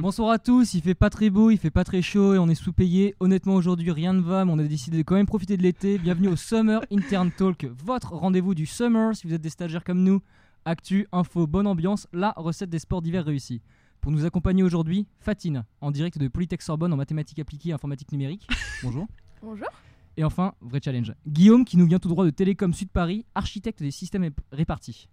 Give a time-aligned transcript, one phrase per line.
[0.00, 2.48] Bonsoir à tous, il fait pas très beau, il fait pas très chaud et on
[2.48, 3.14] est sous-payé.
[3.20, 5.98] Honnêtement aujourd'hui rien ne va mais on a décidé de quand même profiter de l'été.
[5.98, 10.02] Bienvenue au Summer Intern Talk, votre rendez-vous du summer si vous êtes des stagiaires comme
[10.02, 10.20] nous.
[10.64, 13.62] Actu, info, bonne ambiance, la recette des sports d'hiver réussis.
[14.00, 18.10] Pour nous accompagner aujourd'hui, Fatine, en direct de Polytech Sorbonne en mathématiques appliquées et informatique
[18.10, 18.48] numérique.
[18.82, 19.06] Bonjour.
[19.42, 19.68] Bonjour.
[20.16, 21.12] Et enfin, vrai challenge.
[21.26, 25.08] Guillaume qui nous vient tout droit de Télécom Sud Paris, architecte des systèmes ép- répartis.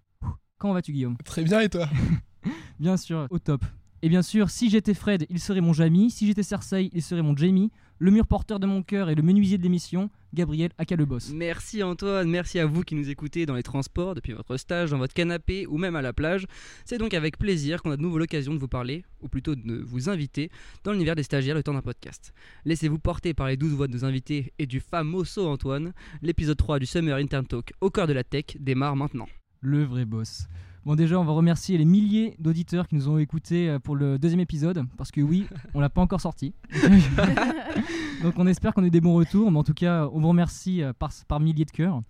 [0.58, 1.18] Comment vas-tu Guillaume?
[1.24, 1.88] Très bien, et toi?
[2.80, 3.64] Bien sûr, au top.
[4.04, 6.12] Et bien sûr, si j'étais Fred, il serait mon Jamie.
[6.12, 7.72] Si j'étais Cersei, il serait mon Jamie.
[8.00, 11.32] Le mur porteur de mon cœur et le menuisier de l'émission, Gabriel Aka le boss.
[11.34, 14.98] Merci Antoine, merci à vous qui nous écoutez dans les transports, depuis votre stage, dans
[14.98, 16.48] votre canapé ou même à la plage.
[16.84, 19.82] C'est donc avec plaisir qu'on a de nouveau l'occasion de vous parler, ou plutôt de
[19.88, 20.52] vous inviter,
[20.84, 22.34] dans l'univers des stagiaires le temps d'un podcast.
[22.66, 25.94] Laissez-vous porter par les douze voix de nos invités et du famoso Antoine.
[26.22, 29.30] L'épisode 3 du Summer Intern Talk au cœur de la tech démarre maintenant.
[29.62, 30.50] Le vrai boss.
[30.86, 34.20] Bon déjà, on va remercier les milliers d'auditeurs qui nous ont écoutés euh, pour le
[34.20, 36.54] deuxième épisode, parce que oui, on l'a pas encore sorti.
[38.22, 40.28] Donc on espère qu'on a eu des bons retours, mais en tout cas, on vous
[40.28, 42.02] remercie euh, par, par milliers de cœurs.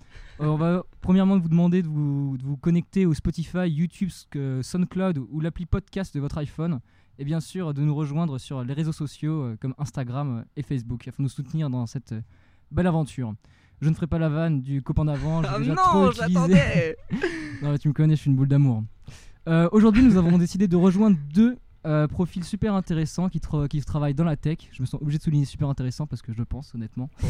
[0.42, 4.10] Euh, on va premièrement vous demander de vous, de vous connecter au Spotify, YouTube,
[4.64, 6.80] SoundCloud ou l'appli podcast de votre iPhone.
[7.20, 11.22] Et bien sûr, de nous rejoindre sur les réseaux sociaux comme Instagram et Facebook afin
[11.22, 12.16] de nous soutenir dans cette
[12.72, 13.36] belle aventure.
[13.84, 15.42] Je ne ferai pas la vanne du copain d'avant.
[15.48, 16.34] Ah déjà trop non, utilisé.
[16.34, 16.98] j'attendais
[17.62, 18.84] Non, mais tu me connais, je suis une boule d'amour.
[19.48, 23.82] Euh, Aujourd'hui, nous avons décidé de rejoindre deux euh, profils super intéressants qui, tra- qui
[23.82, 24.58] travaillent dans la tech.
[24.72, 27.10] Je me sens obligé de souligner super intéressant parce que je le pense, honnêtement.
[27.22, 27.26] Oh,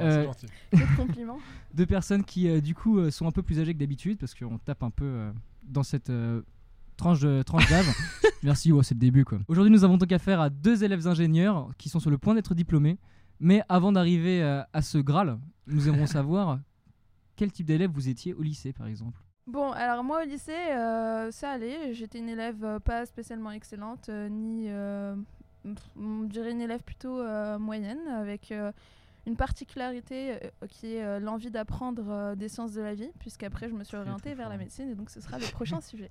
[0.00, 0.46] Euh, c'est
[0.78, 0.86] gentil.
[0.96, 1.38] Compliments.
[1.74, 4.34] Deux personnes qui, euh, du coup, euh, sont un peu plus âgées que d'habitude parce
[4.36, 5.32] qu'on tape un peu euh,
[5.64, 6.42] dans cette euh,
[6.96, 7.86] tranche de- tranche d'âge.
[8.44, 9.38] Merci, ouais, c'est le début, quoi.
[9.48, 12.54] Aujourd'hui, nous avons donc affaire à deux élèves ingénieurs qui sont sur le point d'être
[12.54, 12.98] diplômés.
[13.40, 15.38] Mais avant d'arriver euh, à ce Graal,
[15.68, 16.58] nous aimerons savoir
[17.36, 19.18] quel type d'élève vous étiez au lycée, par exemple.
[19.46, 21.94] Bon, alors moi au lycée, euh, ça allait.
[21.94, 24.66] J'étais une élève euh, pas spécialement excellente, euh, ni.
[24.68, 25.14] euh,
[25.96, 28.72] on dirait une élève plutôt euh, moyenne, avec euh,
[29.26, 33.68] une particularité euh, qui est euh, l'envie d'apprendre euh, des sciences de la vie, puisqu'après
[33.68, 35.80] je me suis Très, orientée très vers la médecine, et donc ce sera le prochain
[35.82, 36.10] sujet.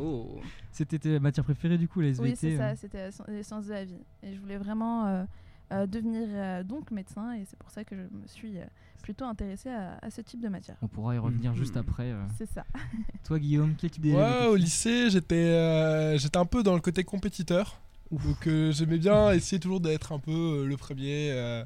[0.00, 0.40] Oh.
[0.72, 2.58] C'était ta matière préférée, du coup, la SVT Oui, c'est euh.
[2.58, 4.00] ça, c'était les sciences de la vie.
[4.22, 5.24] Et je voulais vraiment euh,
[5.72, 8.64] euh, devenir euh, donc médecin, et c'est pour ça que je me suis euh,
[9.02, 10.76] plutôt intéressée à, à ce type de matière.
[10.82, 11.80] On pourra y revenir juste Mhm.
[11.88, 12.10] après.
[12.12, 12.22] euh.
[12.36, 12.64] C'est ça.
[13.24, 16.80] Toi, Guillaume, quel type d'élève Ouais, au lycée, j'étais euh, j'étais un peu dans le
[16.80, 17.80] côté compétiteur.
[18.10, 21.62] Donc euh, j'aimais bien essayer toujours d'être un peu euh, le premier euh,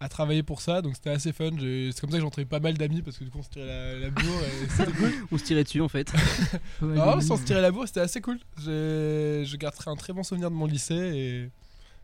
[0.00, 0.82] à travailler pour ça.
[0.82, 1.50] Donc c'était assez fun.
[1.58, 3.66] C'est comme ça que rencontré pas mal d'amis parce que du coup on se tirait
[3.66, 5.12] la, la bourre et c'était cool.
[5.30, 6.12] On se tirait dessus en fait.
[6.82, 8.38] Non, sans se tirer la bourre, c'était assez cool.
[8.58, 11.50] Je garderai un très bon souvenir de mon lycée et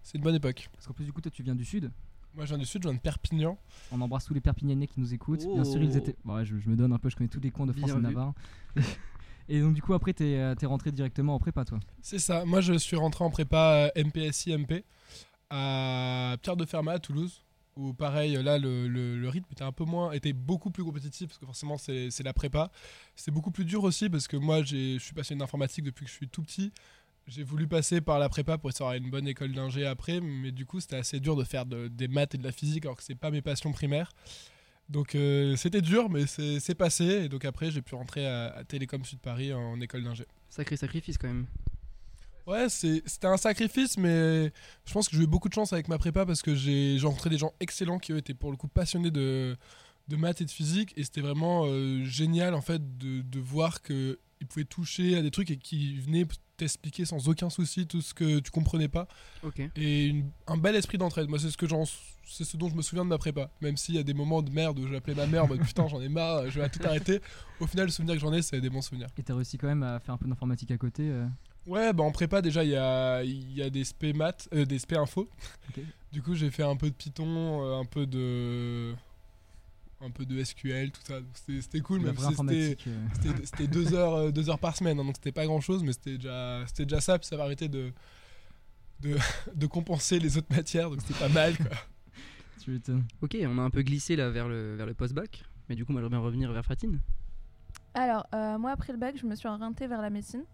[0.05, 0.69] c'est une bonne époque.
[0.73, 1.91] Parce qu'en plus, du coup, toi, tu viens du sud.
[2.35, 3.59] Moi je viens du sud, je viens de Perpignan.
[3.93, 5.45] On embrasse tous les Perpignanais qui nous écoutent.
[5.53, 5.99] Bien sûr, ils Oh.
[5.99, 6.17] étaient.
[6.25, 7.87] Bon, ouais, je, je me donne un peu, je connais tous les coins de France
[7.91, 8.15] Bien et de vu.
[8.15, 8.35] Navarre.
[9.49, 11.81] et donc, du coup, après, t'es es rentré directement en prépa, toi?
[12.03, 12.45] C'est ça.
[12.45, 14.85] Moi, je suis rentré en prépa euh, MPSI MP
[15.51, 17.43] à Pierre de Fermat à Toulouse.
[17.77, 21.29] Où pareil, là, le, le- le rythme était un peu moins, était beaucoup plus compétitif
[21.29, 22.71] parce que forcément, c'est c'est la prépa.
[23.15, 26.17] C'est beaucoup plus dur aussi parce que moi, je suis passionné d'informatique depuis que je
[26.17, 26.73] suis tout petit.
[27.33, 30.51] J'ai voulu passer par la prépa pour essayer d'avoir une bonne école d'ingé après, mais
[30.51, 32.97] du coup, c'était assez dur de faire de- des maths et de la physique alors
[32.97, 34.11] que c'est pas mes passions primaires.
[34.89, 37.05] Donc, euh, c'était dur, mais c'est passé.
[37.05, 40.27] Et donc, après, j'ai pu rentrer à, à Télécom Sud Paris en école d'ingé.
[40.49, 41.47] Sacré sacrifice quand même.
[42.49, 44.51] Ouais, c'était un sacrifice, mais
[44.85, 47.31] je pense que j'ai eu beaucoup de chance avec ma prépa parce que j'ai rencontré
[47.31, 49.57] des gens excellents qui eux, étaient pour le coup passionnés de,
[50.09, 50.93] de maths et de physique.
[50.97, 53.83] Et c'était vraiment euh, génial en fait de, de voir
[54.41, 58.15] qu'ils pouvaient toucher à des trucs et qui venaient t'expliquer sans aucun souci tout ce
[58.15, 59.07] que tu comprenais pas.
[59.43, 59.61] Ok.
[59.77, 61.29] Et une- un bel esprit d'entraide.
[61.29, 61.85] Moi, c'est ce, que j'en-
[62.25, 63.51] c'est ce dont je me souviens de ma prépa.
[63.61, 65.87] Même s'il y a des moments de merde où j'appelais ma mère en mode putain,
[65.89, 67.21] j'en ai marre, je vais tout arrêter.
[67.61, 69.09] Au final, le souvenir que j'en ai, c'est des bons souvenirs.
[69.19, 71.09] Et t'as réussi quand même à faire un peu d'informatique à côté.
[71.11, 71.27] euh.
[71.67, 74.65] Ouais, bah en prépa déjà il y a, il y a des SP maths, euh,
[74.65, 75.29] des SP info.
[75.69, 75.85] Ok.
[76.11, 78.95] Du coup j'ai fait un peu de Python, euh, un peu de
[80.01, 81.21] un peu de SQL, tout ça.
[81.35, 83.33] C'était cool, même si c'était euh.
[83.45, 85.93] c'était- deux heures euh, deux heures par semaine, hein, donc c'était pas grand chose, mais
[85.93, 87.19] c'était déjà c'était déjà ça.
[87.19, 87.93] Puis ça va arrêter de
[89.01, 89.17] de,
[89.55, 91.57] de compenser les autres matières, donc c'était pas mal.
[91.57, 91.67] Quoi.
[92.63, 92.79] Tu.
[93.23, 95.45] Ok, on a un peu glissé là vers le, vers le post-bac.
[95.71, 97.01] Mais du coup, moi j'aimerais bien revenir vers Fatine.
[97.95, 100.45] Alors, euh, moi, après le bac, je me suis orientée vers la médecine.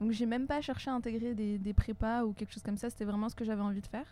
[0.00, 2.88] Donc, j'ai même pas cherché à intégrer des, des prépas ou quelque chose comme ça.
[2.88, 4.06] C'était vraiment ce que j'avais envie de faire.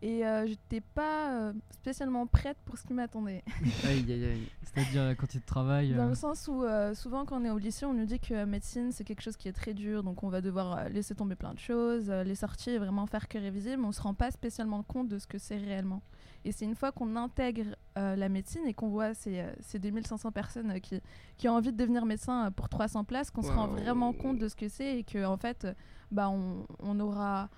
[0.00, 3.42] Et euh, j'étais pas euh, spécialement prête pour ce qui m'attendait.
[3.84, 4.48] Aïe, aïe, aïe.
[4.62, 5.92] C'est-à-dire euh, quand tu travailles.
[5.94, 8.20] Dans euh, le sens où euh, souvent quand on est au lycée, on nous dit
[8.20, 11.16] que euh, médecine c'est quelque chose qui est très dur, donc on va devoir laisser
[11.16, 14.00] tomber plein de choses, euh, les sorties et vraiment faire que réviser, mais on se
[14.02, 16.02] rend pas spécialement compte de ce que c'est réellement.
[16.44, 19.80] Et c'est une fois qu'on intègre euh, la médecine et qu'on voit ces, euh, ces
[19.80, 21.00] 2500 personnes euh, qui,
[21.36, 24.38] qui ont envie de devenir médecin euh, pour 300 places, qu'on se rend vraiment compte
[24.38, 25.66] de ce que c'est et que en fait,
[26.12, 27.48] bah, on, on aura,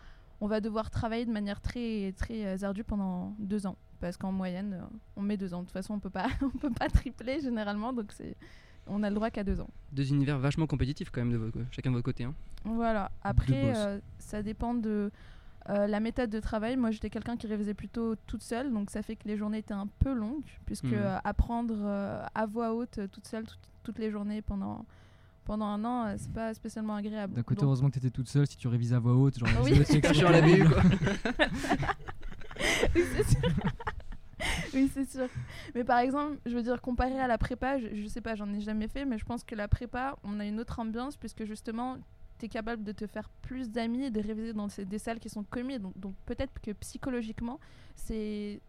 [0.41, 4.33] on va devoir travailler de manière très très euh, ardue pendant deux ans, parce qu'en
[4.33, 5.61] moyenne, euh, on met deux ans.
[5.61, 8.37] De toute façon, on peut pas, on peut pas tripler généralement, donc c'est,
[8.87, 9.71] on a le droit qu'à deux ans.
[9.93, 12.25] Deux univers vachement compétitifs quand même de votre- chacun de votre côté.
[12.25, 12.35] hein.
[12.65, 13.11] Voilà.
[13.23, 15.11] Après, euh, ça dépend de
[15.69, 16.77] euh, la méthode de travail.
[16.77, 19.75] Moi, j'étais quelqu'un qui révisait plutôt toute seule, donc ça fait que les journées étaient
[19.75, 23.99] un peu longues, puisque euh, apprendre euh, à voix haute euh, toute seule tout- toutes
[23.99, 24.85] les journées pendant
[25.51, 27.35] pendant un an, euh, c'est pas spécialement agréable.
[27.35, 29.37] D'un côté, Donc- heureusement que t'étais toute seule si tu révises à voix haute.
[29.37, 29.73] Genre, Oui.
[30.31, 30.81] l'avais eu quoi.
[32.95, 33.41] oui, c'est sûr.
[34.75, 35.27] oui, c'est sûr.
[35.75, 38.53] Mais par exemple, je veux dire, comparé à la prépa, je, je sais pas, j'en
[38.53, 41.45] ai jamais fait, mais je pense que la prépa, on a une autre ambiance, puisque
[41.45, 41.97] justement,
[42.39, 45.19] tu es capable de te faire plus d'amis et de réviser dans ces- des salles
[45.19, 45.79] qui sont communes.
[45.79, 47.59] Donc, donc peut-être que psychologiquement,
[47.97, 48.61] c'est.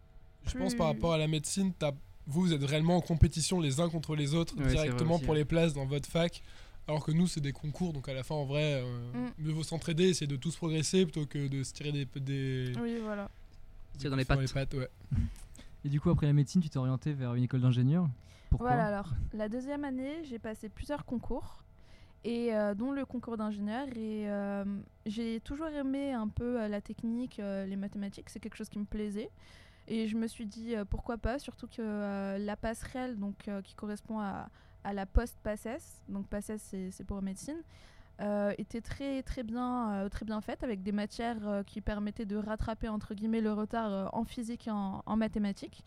[0.48, 1.92] Je pense par rapport à la médecine, t'as-
[2.26, 5.34] vous, vous êtes réellement en compétition les uns contre les autres Ouais, directement aussi, pour
[5.34, 5.40] ouais.
[5.40, 6.42] les places dans votre fac.
[6.88, 9.32] Alors que nous, c'est des concours, donc à la fin, en vrai, euh, Mm.
[9.38, 12.06] mieux vaut s'entraider, essayer de tous progresser plutôt que de se tirer des.
[12.20, 13.30] des Oui, voilà.
[14.00, 14.74] des dans les pattes.
[14.74, 14.90] ouais.
[15.86, 18.08] Et du coup, après la médecine, tu t'es orienté vers une école d'ingénieur?
[18.50, 18.68] Pourquoi?
[18.70, 21.64] Voilà, alors, la deuxième année, j'ai passé plusieurs concours,
[22.24, 23.88] et euh, dont le concours d'ingénieur.
[23.96, 24.64] Et euh,
[25.06, 28.86] j'ai toujours aimé un peu la technique, euh, les mathématiques, c'est quelque chose qui me
[28.86, 29.30] plaisait.
[29.88, 33.62] Et je me suis dit euh, pourquoi pas, surtout que euh, la passerelle, donc, euh,
[33.64, 34.50] qui correspond à,
[34.84, 37.62] à la post-PACES, donc PACES c'est pour médecine,
[38.22, 42.26] euh, était très, très, bien, euh, très bien faite avec des matières euh, qui permettaient
[42.26, 45.84] de rattraper entre guillemets le retard en physique et en, en mathématiques.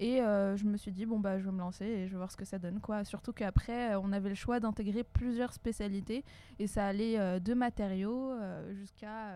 [0.00, 2.30] Et je me suis dit, bon, bah, je vais me lancer et je vais voir
[2.30, 2.78] ce que ça donne.
[2.78, 3.02] Quoi.
[3.02, 6.24] Surtout qu'après, on avait le choix d'intégrer plusieurs spécialités
[6.60, 8.32] et ça allait de matériaux
[8.74, 9.34] jusqu'à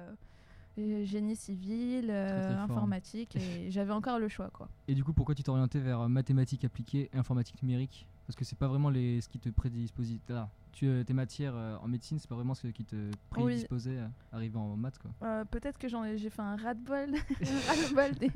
[0.77, 2.63] génie civil, euh, fort.
[2.63, 4.51] informatique et j'avais encore le choix.
[4.51, 4.69] Quoi.
[4.89, 8.07] Et du coup, pourquoi tu t'es orienté vers mathématiques appliquées et informatique numérique?
[8.27, 10.19] Parce que c'est pas vraiment les, ce qui te prédisposait.
[10.31, 13.99] ah, tu, euh, tes matières euh, en médecine, c'est pas vraiment ce qui te prédisposait
[13.99, 14.99] à arriver en maths.
[14.99, 15.11] Quoi.
[15.23, 17.15] Euh, Peut-être que j'en ai, j'ai fait un ras-de-bol, un
[17.69, 18.31] ras-de-bol des,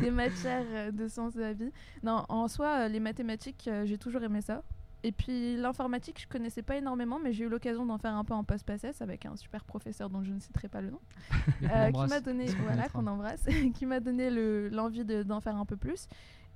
[0.00, 1.70] des matières de sciences de la vie.
[2.02, 4.62] Non, en soi, les mathématiques, j'ai toujours aimé ça.
[5.04, 8.34] Et puis l'informatique, je connaissais pas énormément, mais j'ai eu l'occasion d'en faire un peu
[8.34, 11.00] en post-PACES avec un super professeur dont je ne citerai pas le nom,
[11.70, 15.54] euh, qui m'a donné, voilà, qu'on embrasse, qui m'a donné le- l'envie de- d'en faire
[15.56, 16.08] un peu plus.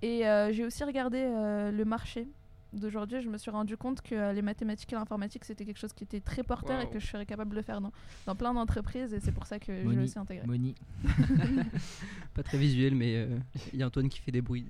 [0.03, 0.23] Et
[0.53, 2.27] j'ai aussi regardé le marché
[2.73, 3.21] d'aujourd'hui.
[3.21, 6.05] Je me suis rendu compte que euh, les mathématiques et l'informatique, c'était quelque chose qui
[6.05, 7.93] était très porteur et que je serais capable de le faire dans,
[8.27, 9.13] dans plein d'entreprises.
[9.13, 10.05] Et c'est pour ça que j'ai Moni.
[10.05, 10.47] aussi intégré.
[10.47, 10.75] Moni.
[12.35, 13.39] Pas très visuel, mais euh,
[13.73, 14.67] il y a Antoine qui fait des bruits,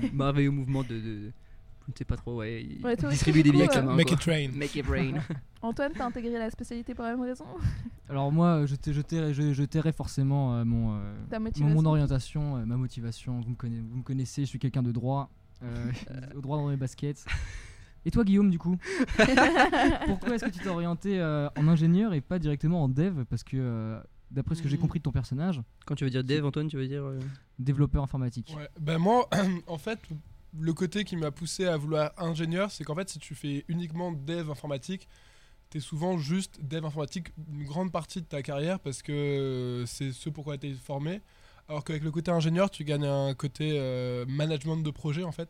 [0.00, 1.32] des merveilleux mouvements de, de-
[1.86, 2.62] Je ne sais pas trop, ouais.
[2.64, 3.96] Il Ouais, toi aussi, distribue du des billets avec euh, main.
[3.96, 4.16] Make quoi.
[4.16, 4.50] it rain.
[4.56, 5.14] Make it rain.
[5.62, 7.44] Antoine, t'as intégré la spécialité pour la même raison?
[8.08, 12.76] Alors moi, je, je, je, je tairais forcément euh, mon, euh, mon, orientation, euh, ma
[12.76, 13.40] motivation.
[13.40, 15.30] Vous me, connaissez, vous me connaissez, je suis quelqu'un de droit,
[16.34, 17.24] au droit dans mes baskets.
[18.04, 18.76] Et toi, Guillaume, du coup
[20.06, 23.44] Pourquoi est-ce que tu t'es orienté euh, en ingénieur et pas directement en dev Parce
[23.44, 24.00] que, euh,
[24.30, 24.82] d'après ce que j'ai Mhm.
[24.82, 27.04] compris de ton personnage, Quand tu veux dire dev, Antoine, tu veux dire.
[27.04, 27.20] euh,
[27.58, 28.54] développeur informatique.
[28.56, 28.68] Ouais.
[28.80, 29.28] Ben moi,
[29.68, 30.00] en fait,
[30.58, 34.10] le côté qui m'a poussé à vouloir ingénieur, c'est qu'en fait, si tu fais uniquement
[34.12, 35.08] dev informatique,
[35.70, 40.28] t'es souvent juste dev informatique une grande partie de ta carrière parce que c'est ce
[40.28, 41.20] pourquoi t'es formé.
[41.68, 45.48] Alors qu'avec le côté ingénieur, tu gagnes un côté euh, management de projet en fait,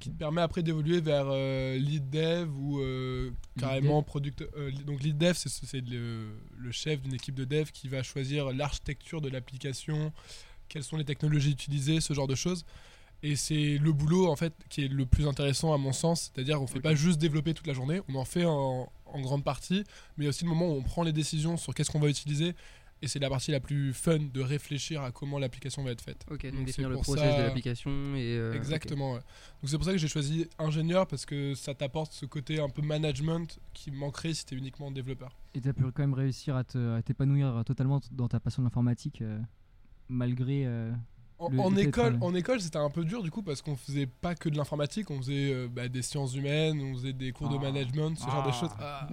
[0.00, 4.44] qui te permet après d'évoluer vers euh, lead dev ou euh, carrément product.
[4.70, 6.26] li- donc lead dev, c'est- le,
[6.58, 10.12] le chef d'une équipe de dev qui va choisir l'architecture de l'application,
[10.68, 12.64] quelles sont les technologies utilisées, ce genre de choses.
[13.24, 16.60] Et c'est le boulot en fait qui est le plus intéressant à mon sens, c'est-à-dire
[16.60, 19.84] on fait pas juste développer toute la journée, on en fait en, en grande partie,
[20.16, 22.00] mais il y a aussi le moment où on prend les décisions sur qu'est-ce qu'on
[22.00, 22.56] va utiliser,
[23.02, 26.24] et c'est la partie la plus fun de réfléchir à comment l'application va être faite.
[26.30, 28.36] Ok, donc, Donc, définir c'est le pour process ça- de l'application et.
[28.38, 28.54] euh.
[28.54, 29.12] Exactement.
[29.14, 29.18] ouais.
[29.20, 32.68] Donc c'est pour ça que j'ai choisi ingénieur parce que ça t'apporte ce côté un
[32.68, 35.36] peu management qui manquerait si t'es uniquement développeur.
[35.54, 36.64] Et tu as pu quand même réussir à
[37.02, 39.38] t'épanouir totalement dans ta passion de l'informatique, euh,
[40.08, 40.64] malgré...
[40.66, 40.92] euh,
[41.42, 43.74] En, Le- en le école, en école, c'était un peu dur du coup parce qu'on
[43.76, 47.32] faisait pas que de l'informatique, on faisait euh, bah, des sciences humaines, on faisait des
[47.32, 47.62] cours de Ah.
[47.70, 48.60] management, ce genre de Ah.
[48.60, 48.70] choses.
[48.80, 49.08] Ah.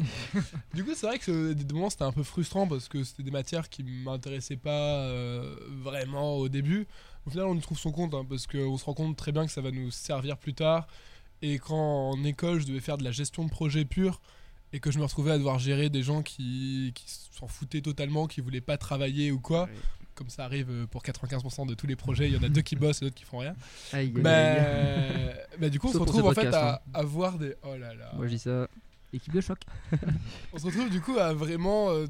[0.74, 3.31] du coup, c'est vrai que des moments c'était un peu frustrant parce que c'était des
[3.31, 4.69] matières qui m'intéressaient pas
[5.05, 6.88] euh, vraiment au début.
[7.25, 9.45] Au final, on y trouve son compte hein, parce qu'on se rend compte très bien
[9.45, 10.88] que ça va nous servir plus tard.
[11.41, 14.21] Et quand en école, je devais faire de la gestion de projet pur
[14.71, 18.27] et que je me retrouvais à devoir gérer des gens qui, qui s'en foutaient totalement,
[18.27, 19.67] qui voulaient pas travailler ou quoi.
[20.20, 22.62] Comme ça arrive euh, pour 95% de tous les projets, il y en a deux
[22.62, 23.56] qui bossent et d'autres qui font rien.
[23.94, 25.36] Aïe, Bah, aïe.
[25.60, 27.56] bah, du coup, on se Sauf retrouve en fait à, à voir des.
[27.64, 28.12] Oh là là.
[28.16, 28.68] Moi je dis ça.
[29.14, 29.58] Équipe de choc.
[30.54, 32.06] On se retrouve du coup à vraiment euh,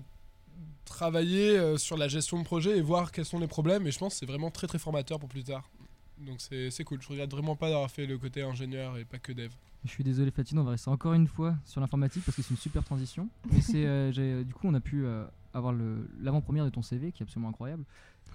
[0.83, 3.87] travailler euh, sur la gestion de projet et voir quels sont les problèmes.
[3.87, 5.69] Et je pense que c'est vraiment très très formateur pour plus tard.
[6.17, 7.01] Donc c'est c'est cool.
[7.01, 9.51] Je regrette vraiment pas d'avoir fait le côté ingénieur et pas que dev.
[9.85, 12.51] Je suis désolé Fatine, on va rester encore une fois sur l'informatique parce que c'est
[12.51, 13.29] une super transition.
[13.51, 15.73] Mais c'est, euh, j'ai- du coup, on a pu euh, avoir
[16.19, 17.83] l'avant-première de ton CV qui est absolument incroyable.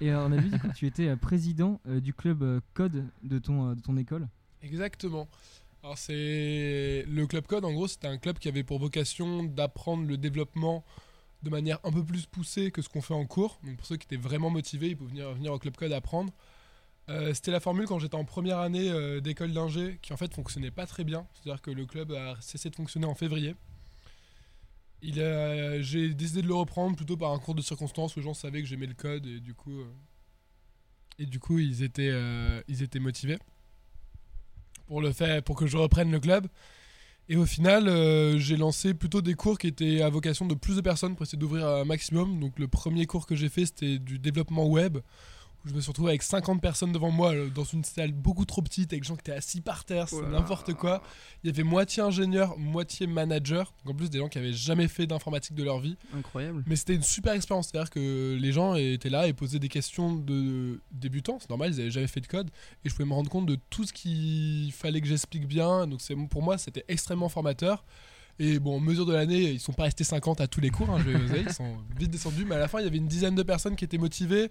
[0.00, 3.04] Et euh, on a vu que tu étais euh, président euh, du club euh, code
[3.22, 4.26] de ton, euh, de ton école.
[4.62, 5.28] Exactement.
[5.82, 10.06] Alors c'est le club code en gros c'était un club qui avait pour vocation d'apprendre
[10.08, 10.82] le développement
[11.42, 13.60] de manière un peu plus poussée que ce qu'on fait en cours.
[13.62, 16.32] Donc pour ceux qui étaient vraiment motivés, ils pouvaient venir, venir au club code apprendre.
[17.10, 20.32] Euh, c'était la formule quand j'étais en première année euh, d'école d'ingé qui en fait
[20.32, 21.26] fonctionnait pas très bien.
[21.34, 23.54] C'est-à-dire que le club a cessé de fonctionner en février.
[25.02, 28.62] J'ai décidé de le reprendre plutôt par un cours de circonstances où les gens savaient
[28.62, 29.92] que j'aimais le code et du coup, euh,
[31.18, 33.38] ils, étaient, motivés
[34.86, 36.46] pour le faire, pour que je reprenne le club.
[37.28, 37.86] Et au final,
[38.38, 41.38] j'ai lancé plutôt des cours qui étaient à vocation de plus de personnes pour essayer
[41.38, 42.40] d'ouvrir un maximum.
[42.40, 44.98] Donc le premier cours que j'ai fait, c'était du développement web.
[45.64, 48.44] Où je me suis retrouvé avec 50 personnes devant moi euh, dans une salle beaucoup
[48.44, 50.28] trop petite avec des gens qui étaient assis par terre, Oh c'est là.
[50.28, 51.02] n'importe quoi.
[51.42, 53.72] Il y avait moitié ingénieur, moitié manager.
[53.84, 55.96] Donc en plus des gens qui avaient jamais fait d'informatique de leur vie.
[56.14, 56.62] Incroyable.
[56.66, 60.14] Mais c'était une super expérience, c'est-à-dire que les gens étaient là et posaient des questions
[60.14, 62.50] de débutants, c'est normal, ils n'avaient jamais fait de code,
[62.84, 66.00] et je pouvais me rendre compte de tout ce qu'il fallait que j'explique bien, donc
[66.02, 67.84] c'est pour moi c'était extrêmement formateur.
[68.38, 70.90] Et bon, en mesure de l'année, ils sont pas restés 50 à tous les cours,
[70.90, 72.96] hein, je vais oser, ils sont vite descendus, mais à la fin il y avait
[72.98, 74.50] une dizaine de personnes qui étaient motivées.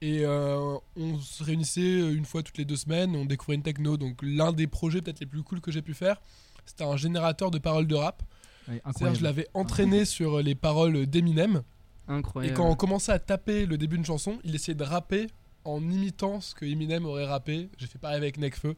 [0.00, 3.96] Et euh, on se réunissait une fois toutes les deux semaines, on découvrait une techno.
[3.96, 6.20] Donc l'un des projets peut-être les plus cool que j'ai pu faire,
[6.66, 8.22] c'était un générateur de paroles de rap.
[8.22, 9.18] Ouais, C'est-à-dire incroyable.
[9.18, 11.62] je l'avais entraîné sur les paroles d'Eminem.
[12.08, 12.56] Et Incroyable.
[12.56, 15.28] quand on commençait à taper le début d'une chanson, il essayait de rapper
[15.64, 17.68] en imitant ce que Eminem aurait rappé.
[17.78, 18.74] J'ai fait pareil avec Nekfeu.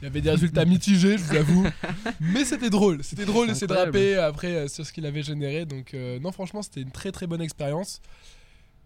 [0.00, 1.66] Il y avait des résultats mitigés, je vous avoue.
[2.20, 3.02] Mais c'était drôle.
[3.04, 5.64] C'était drôle d'essayer de rapper après euh, sur ce qu'il avait généré.
[5.64, 8.00] Donc, euh, non, franchement, c'était une très très bonne expérience.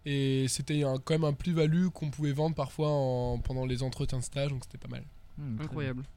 [0.06, 4.24] Et c'était quand même un plus-value qu'on pouvait vendre parfois en- pendant les entretiens de
[4.24, 4.50] stage.
[4.50, 5.04] Donc, c'était pas mal.
[5.38, 6.00] Mmh, très Incroyable.
[6.02, 6.10] bien.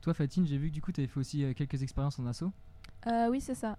[0.00, 2.26] Toi Fatine, j'ai vu que du coup, tu avais fait aussi euh, quelques expériences en
[2.26, 2.44] asso.
[3.06, 3.76] Euh, oui, c'est ça.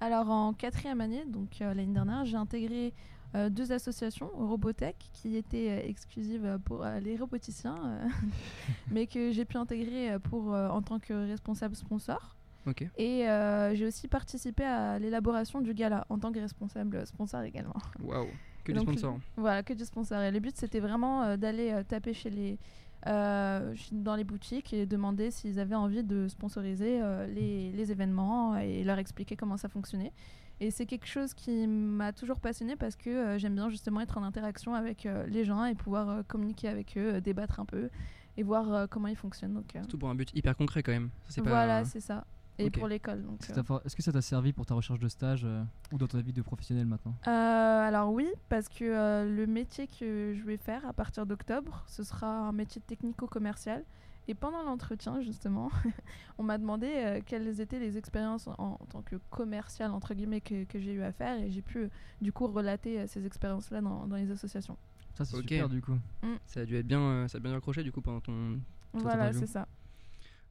[0.00, 2.92] Alors en quatrième année, donc euh, l'année dernière, j'ai intégré
[3.34, 8.08] euh, deux associations, Robotech, qui étaient euh, exclusives pour euh, les roboticiens, euh,
[8.90, 12.36] mais que j'ai pu intégrer pour, euh, en tant que responsable sponsor.
[12.66, 12.86] Ok.
[12.98, 17.74] Et euh, j'ai aussi participé à l'élaboration du gala en tant que responsable sponsor également.
[18.02, 18.28] Waouh.
[18.64, 19.18] Que du sponsor.
[19.36, 20.20] Voilà, que du sponsor.
[20.20, 22.58] Et le but, c'était vraiment euh, d'aller euh, taper chez les,
[23.06, 28.56] euh, dans les boutiques et demander s'ils avaient envie de sponsoriser euh, les, les événements
[28.56, 30.12] et leur expliquer comment ça fonctionnait.
[30.60, 34.22] Et c'est quelque chose qui m'a toujours passionné parce que j'aime bien justement être en
[34.22, 37.88] interaction avec les gens et pouvoir communiquer avec eux, débattre un peu
[38.36, 39.54] et voir comment ils fonctionnent.
[39.54, 41.10] Donc, Surtout pour un but hyper concret quand même.
[41.24, 42.24] Ça, c'est pas- voilà, c'est ça.
[42.58, 43.22] Et pour l'école.
[43.22, 45.62] donc, Est-ce que euh, est-ce que ça t'a servi pour ta recherche de stage euh,
[45.90, 47.14] ou dans ta vie de professionnel maintenant?
[47.26, 51.84] Euh, alors oui, parce que euh, le métier que je vais faire à partir d'octobre,
[51.86, 53.84] ce sera un métier technico-commercial.
[54.28, 55.70] Et pendant l'entretien, justement,
[56.38, 60.40] on m'a demandé euh, quelles étaient les expériences en, en tant que commercial, entre guillemets,
[60.40, 61.42] que, que j'ai eu à faire.
[61.42, 61.88] Et j'ai pu, euh,
[62.20, 64.76] du coup, relater euh, ces expériences-là dans, dans les associations.
[65.14, 65.98] Ça, c'est super du coup.
[66.46, 68.60] Ça a dû être bien, euh, ça a bien dû accrocher du coup pendant ton.
[68.94, 69.40] Voilà, interview.
[69.40, 69.66] c'est ça.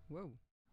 [0.10, 0.32] Waouh.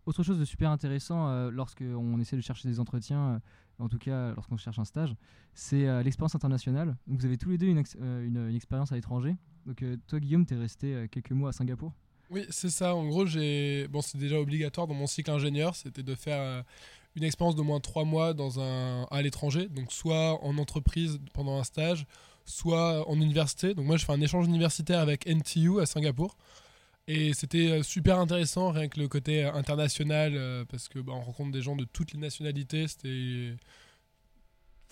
[0.08, 3.38] Autre chose de super intéressant euh, lorsqu'on essaie de chercher des entretiens, euh,
[3.84, 5.14] en tout cas lorsqu'on cherche un stage,
[5.52, 6.96] c'est euh, l'expérience internationale.
[7.06, 9.36] Vous avez tous les deux une, euh, expérience à l'étranger.
[9.66, 11.92] Donc toi Guillaume, tu es resté quelques mois à Singapour.
[12.30, 12.94] Oui, c'est ça.
[12.94, 16.64] En gros, j'ai bon, c'est déjà obligatoire dans mon cycle ingénieur, c'était de faire
[17.14, 21.58] une expérience d'au moins trois mois dans un à l'étranger, donc soit en entreprise pendant
[21.58, 22.06] un stage,
[22.46, 23.74] soit en université.
[23.74, 26.34] Donc moi, je fais un échange universitaire avec NTU à Singapour.
[27.08, 31.12] Et c'était euh, super intéressant, rien que le côté euh, international, euh, parce que bah,
[31.14, 32.86] on rencontre des gens de toutes les nationalités.
[32.86, 33.56] C'était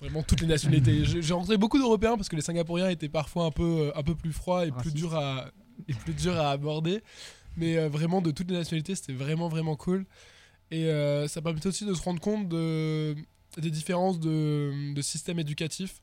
[0.01, 1.05] vraiment toutes les nationalités.
[1.21, 4.33] J'ai rencontré beaucoup d'Européens parce que les Singapouriens étaient parfois un peu, un peu plus
[4.33, 5.51] froids et plus durs à,
[5.89, 7.03] et plus durs à aborder.
[7.57, 10.07] Mais euh, vraiment, de toutes les nationalités, c'était vraiment, vraiment cool.
[10.71, 13.15] Et euh, ça permet aussi de se rendre compte de,
[13.59, 16.01] des différences de, de système éducatif.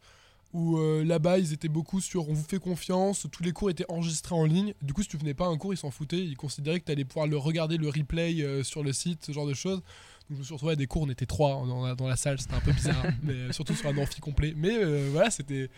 [0.54, 3.90] Où euh, là-bas, ils étaient beaucoup sur on vous fait confiance, tous les cours étaient
[3.90, 4.74] enregistrés en ligne.
[4.84, 6.24] Du coup, si tu venais pas à un cours, ils s'en foutaient.
[6.24, 9.32] Ils considéraient que tu allais pouvoir le regarder, le replay euh, sur le site, ce
[9.32, 9.82] genre de choses.
[10.30, 12.08] Donc, je me suis retrouvé à des cours, on était trois hein, dans la, dans
[12.08, 14.54] la salle, c'était un peu bizarre, mais euh, surtout sur un amphi complet.
[14.56, 15.70] Mais euh, voilà, c'était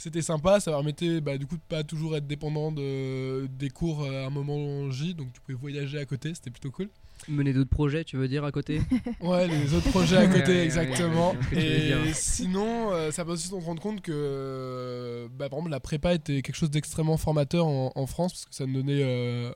[0.00, 4.04] c'était sympa, ça permettait bah, du coup de pas toujours être dépendant de, des cours
[4.04, 6.88] à un moment J, donc tu pouvais voyager à côté, c'était plutôt cool.
[7.28, 8.80] Mener d'autres projets, tu veux dire, à côté?
[9.20, 11.36] Ouais, les autres projets à côté, ouais, exactement.
[11.52, 15.80] Et sinon, euh, ça peut aussi se rendre compte que, euh, bah, par exemple, la
[15.80, 19.52] prépa était quelque chose d'extrêmement formateur en, en France, parce que ça me donnait euh,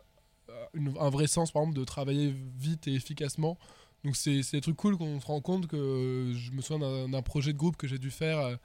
[0.74, 3.58] une- un vrai sens, par exemple, de travailler vite et efficacement.
[4.04, 7.54] Donc c'est des trucs cool qu'on se rend compte que je me souviens d'un- projet
[7.54, 8.56] de groupe que j'ai dû faire euh,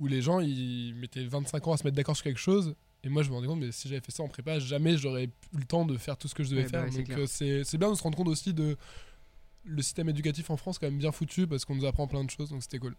[0.00, 2.74] où les gens ils mettaient 25 ans à se mettre d'accord sur quelque chose.
[3.04, 5.24] Et moi je me rendais compte, mais si j'avais fait ça en prépa, jamais j'aurais
[5.24, 6.92] eu le temps de faire tout ce que je devais Ouais, bah faire.
[6.98, 8.76] ouais, Donc euh, c'est c'est bien de se rendre compte aussi de
[9.64, 12.30] le système éducatif en France, quand même bien foutu, parce qu'on nous apprend plein de
[12.30, 12.94] choses, donc c'était cool.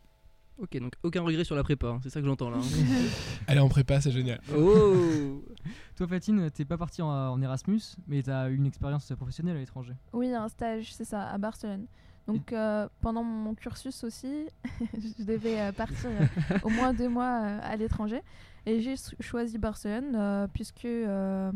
[0.59, 2.57] Ok, donc aucun regret sur la prépa, hein, c'est ça que j'entends là.
[2.57, 3.07] hein.
[3.47, 4.39] Aller en prépa, c'est génial.
[4.55, 5.43] oh
[5.95, 9.59] Toi, Fatine, t'es pas partie en, en Erasmus, mais t'as eu une expérience professionnelle à
[9.59, 9.93] l'étranger.
[10.13, 11.85] Oui, un stage, c'est ça, à Barcelone.
[12.27, 14.45] Donc euh, pendant mon cursus aussi,
[14.93, 18.21] je devais euh, partir euh, au moins deux mois euh, à l'étranger.
[18.65, 21.51] Et j'ai choisi Barcelone euh, puisque euh,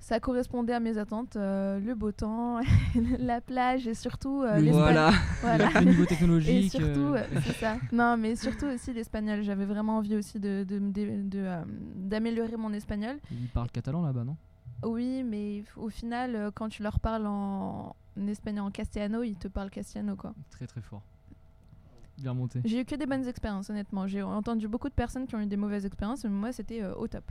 [0.00, 1.36] ça correspondait à mes attentes.
[1.36, 2.58] euh, le beau temps,
[3.20, 4.58] la plage et surtout euh.
[4.72, 5.68] Voilà Voilà.
[5.80, 6.72] Le niveau Et technologique.
[6.72, 7.76] surtout, euh, euh, c'est ça.
[7.92, 9.42] Non, mais surtout aussi l'espagnol.
[9.44, 11.62] J'avais vraiment envie aussi de, de, de, euh,
[11.94, 13.16] d'améliorer mon espagnol.
[13.30, 14.36] Ils parlent catalan là-bas, non?
[14.84, 19.36] Oui, mais au final, euh, quand tu leur parles en, en espagnol, en castellano, ils
[19.36, 20.34] te parlent castellano, quoi.
[20.50, 21.02] Très très fort.
[22.18, 22.60] Bien remonté.
[22.64, 24.06] J'ai eu que des bonnes expériences, honnêtement.
[24.06, 26.94] J'ai entendu beaucoup de personnes qui ont eu des mauvaises expériences, mais moi, c'était euh,
[26.94, 27.24] au top.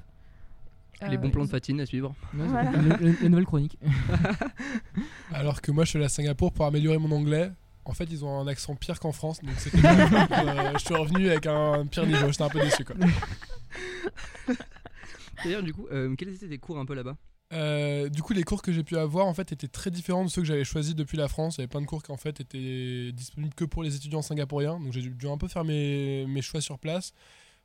[1.08, 2.14] Les Euh, bons plans de Fatine à suivre.
[2.34, 2.72] Ouais, Voilà.
[2.72, 3.78] le- le- Les nouvelles chroniques.
[5.34, 7.52] Alors que moi, je suis allé à Singapour pour améliorer mon anglais.
[7.86, 11.28] En fait, ils ont un accent pire qu'en France, donc c'était euh, je suis revenu
[11.30, 12.28] avec un pire niveau.
[12.32, 12.96] J'étais un peu déçu, quoi.
[15.44, 17.18] D'ailleurs, du coup, euh, quels étaient tes cours un peu là-bas?
[17.54, 20.30] Euh, du coup, les cours que j'ai pu avoir en fait étaient très différents de
[20.30, 21.56] ceux que j'avais choisis depuis la France.
[21.56, 24.22] Il y avait plein de cours qui en fait étaient disponibles que pour les étudiants
[24.22, 24.80] singapouriens.
[24.80, 27.14] Donc j'ai dû, un peu faire mes, choix sur place.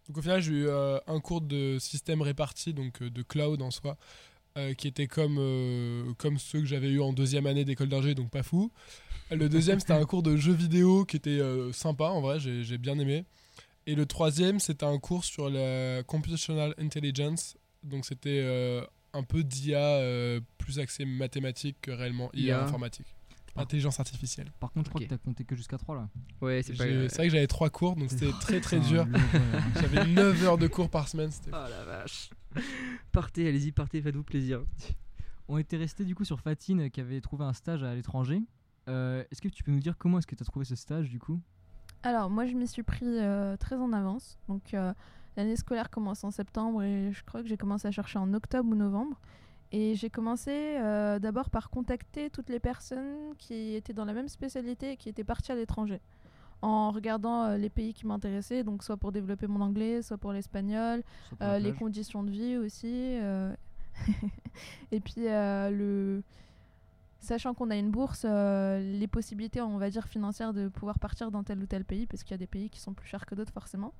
[0.08, 3.62] Donc au final, j'ai eu euh, un cours de système réparti, donc euh, de cloud
[3.62, 3.96] en soi,
[4.78, 5.36] qui était comme,
[6.16, 8.72] comme ceux que j'avais eu en deuxième année d'école d'ingé, donc pas fou.
[9.30, 11.42] Le deuxième, c'était un cours de jeux vidéo qui était
[11.74, 13.26] sympa en vrai, j'ai bien aimé.
[13.86, 17.58] Et le troisième, c'était un cours sur la computational intelligence.
[17.82, 18.40] Donc c'était
[19.16, 22.62] un peu d'IA euh, plus axé mathématique que réellement IA, IA.
[22.62, 23.06] informatique.
[23.58, 24.52] Intelligence artificielle.
[24.60, 25.06] Par contre, je crois Ok.
[25.08, 26.08] que t'as compté que jusqu'à 3 là.
[26.42, 26.84] Ouais, c'est pas.
[26.84, 29.06] C'est vrai que j'avais trois cours, donc c'était très très dur.
[29.80, 31.30] J'avais 9 heures de cours par semaine.
[31.30, 32.28] c'était- Ah la vache
[33.12, 34.62] Partez, allez-y, partez, faites-vous plaisir.
[35.48, 38.42] On était resté du coup sur Fatine qui avait trouvé un stage à l'étranger.
[38.88, 41.08] Euh, est-ce que tu peux nous dire comment est-ce que tu as trouvé ce stage
[41.08, 41.40] du coup?
[42.02, 44.38] Alors, moi, je m'y suis pris euh, très en avance.
[44.48, 44.92] Donc, euh,
[45.36, 48.68] l'année scolaire commence en septembre et je crois que j'ai commencé à chercher en octobre
[48.70, 49.20] ou novembre.
[49.72, 54.28] Et j'ai commencé euh, d'abord par contacter toutes les personnes qui étaient dans la même
[54.28, 56.00] spécialité et qui étaient parties à l'étranger.
[56.62, 60.32] En regardant euh, les pays qui m'intéressaient, donc soit pour développer mon anglais, soit pour
[60.32, 61.02] l'espagnol,
[61.42, 63.18] euh, les conditions de vie aussi.
[64.92, 66.22] et puis, le...
[67.18, 71.42] sachant qu'on a une bourse, les possibilités, on va dire, financières de pouvoir partir dans
[71.42, 73.34] tel ou tel pays, parce qu'il y a des pays qui sont plus chers que
[73.34, 73.92] d'autres forcément.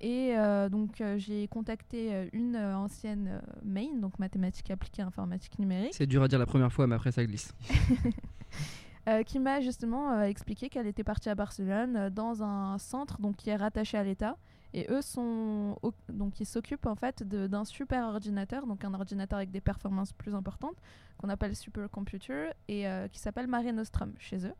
[0.00, 5.58] Et euh, donc, euh, j'ai contacté euh, une euh, ancienne main, donc mathématiques appliquées, informatique
[5.58, 7.52] numérique, C'est dur à dire la première fois, mais après ça glisse.
[9.26, 13.56] qui m'a justement expliqué qu'elle était partie à Barcelone dans un centre donc, qui est
[13.56, 14.36] rattaché à l'État.
[14.74, 19.38] Et eux sont au- donc ils s'occupent en fait d'un super ordinateur, donc un ordinateur
[19.38, 20.76] avec des performances plus importantes,
[21.16, 24.52] qu'on appelle supercomputer et qui s'appelle Mare Nostrum chez eux.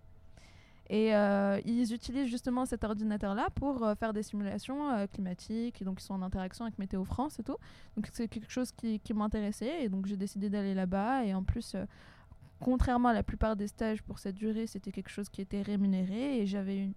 [0.91, 5.85] Et euh, ils utilisent justement cet ordinateur-là pour euh, faire des simulations euh, climatiques, et
[5.85, 7.57] donc ils sont en interaction avec Météo France et tout.
[7.97, 11.25] Donc c'est quelque chose qui, qui m'intéressait, et donc j'ai décidé d'aller là-bas.
[11.25, 11.77] Et en plus,
[12.59, 16.41] contrairement à la plupart des stages pour cette durée, c'était quelque chose qui était rémunéré,
[16.41, 16.95] et j'avais une,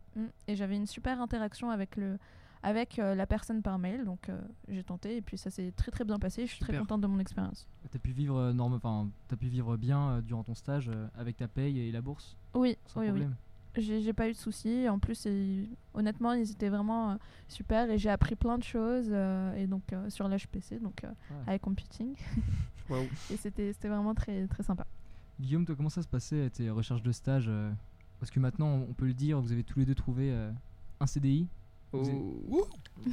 [0.48, 2.18] et j'avais une super interaction avec le
[2.64, 4.30] avec la personne par mail, donc
[4.68, 6.46] j'ai tenté et puis ça s'est très très bien passé.
[6.46, 7.68] Je suis très contente de mon expérience.
[7.90, 8.80] T'as pu vivre norme,
[9.28, 13.00] t'as pu vivre bien durant ton stage avec ta paye et la bourse, Oui, sans
[13.00, 13.10] oui, oui.
[13.10, 13.36] problème.
[13.50, 14.88] J'ai j'ai pas eu de soucis.
[14.90, 17.16] En plus, ils- honnêtement, ils étaient vraiment euh,
[17.48, 21.08] super et j'ai appris plein de choses euh, et donc euh, sur l'HPC, donc euh,
[21.08, 21.36] Ouais.
[21.48, 22.16] avec computing.
[23.32, 24.86] Et c'était c'était vraiment très très sympa.
[25.40, 27.50] Guillaume, toi, comment ça se passait tes recherches de stage
[28.20, 30.52] Parce que maintenant, on peut le dire, vous avez tous les deux trouvé euh,
[31.00, 31.48] un CDI.
[31.94, 32.68] Oh.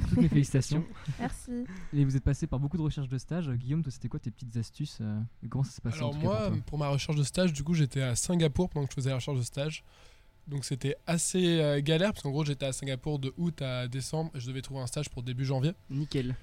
[0.09, 0.83] Toutes mes félicitations.
[1.19, 1.65] Merci.
[1.93, 3.49] Et vous êtes passé par beaucoup de recherches de stage.
[3.51, 6.13] Guillaume, toi, c'était quoi tes petites astuces euh, et Comment ça s'est passé en Alors
[6.13, 6.57] tout cas, pour moi, toi?
[6.65, 9.15] pour, ma recherche de stage, du coup, j'étais à Singapour pendant que je faisais la
[9.15, 9.83] recherche de stage.
[10.49, 14.31] Donc c'était assez euh, galère parce qu'en gros, j'étais à Singapour de août à décembre
[14.33, 15.73] et je devais trouver un stage pour début janvier.
[15.89, 16.35] Nickel.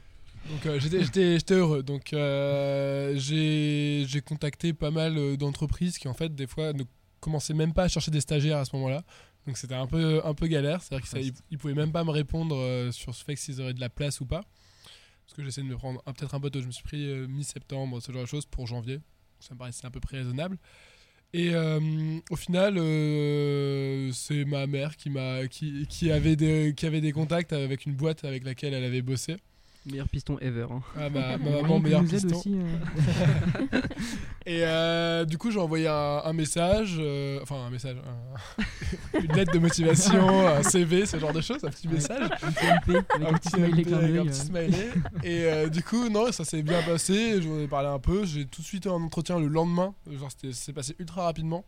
[0.49, 1.83] Donc euh, j'étais, heureux.
[1.83, 6.85] Donc euh, j'ai, contacté pas mal d'entreprises qui en fait des fois ne
[7.19, 9.03] commençaient même pas à chercher des stagiaires à ce moment-là.
[9.45, 10.83] Donc c'était un peu, un peu galère.
[10.83, 12.57] C'est-à-dire qu'ils ils pouvaient même pas me répondre
[12.93, 14.43] sur ce fait que s'ils auraient de la place ou pas.
[15.25, 16.61] Parce que j'essaie de me prendre peut-être un peu tôt.
[16.61, 19.01] Je me suis pris mi-septembre, ce genre de choses pour janvier.
[19.41, 20.59] Ça me paraissait à peu près raisonnable.
[21.37, 21.79] Et euh,
[22.31, 27.13] au final, euh, c'est ma mère qui, m'a, qui, qui, avait des, qui avait des
[27.13, 29.37] contacts avec une boîte avec laquelle elle avait bossé.
[29.89, 30.67] Meilleur piston ever.
[30.71, 30.81] hein.
[30.99, 32.37] Ah, ma, ma Vous maman, voyez meilleur piston.
[32.37, 33.81] aussi, euh,
[34.47, 39.33] Et euh, du coup, j'ai envoyé un, un message, euh, enfin un message, un- une
[39.33, 42.31] lettre de motivation, un CV, ce genre de choses, un petit message.
[42.43, 44.91] un petit MP avec un petit smiley MP avec un petit smiley.
[45.23, 47.41] Et euh, du coup, non, ça s'est bien passé.
[47.43, 48.25] J'en ai parlé un peu.
[48.25, 49.95] J'ai tout de suite eu un entretien le lendemain.
[50.11, 51.65] Genre, c'était- c'est passé ultra rapidement.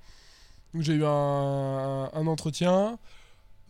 [0.74, 2.98] Donc, j'ai eu un, un entretien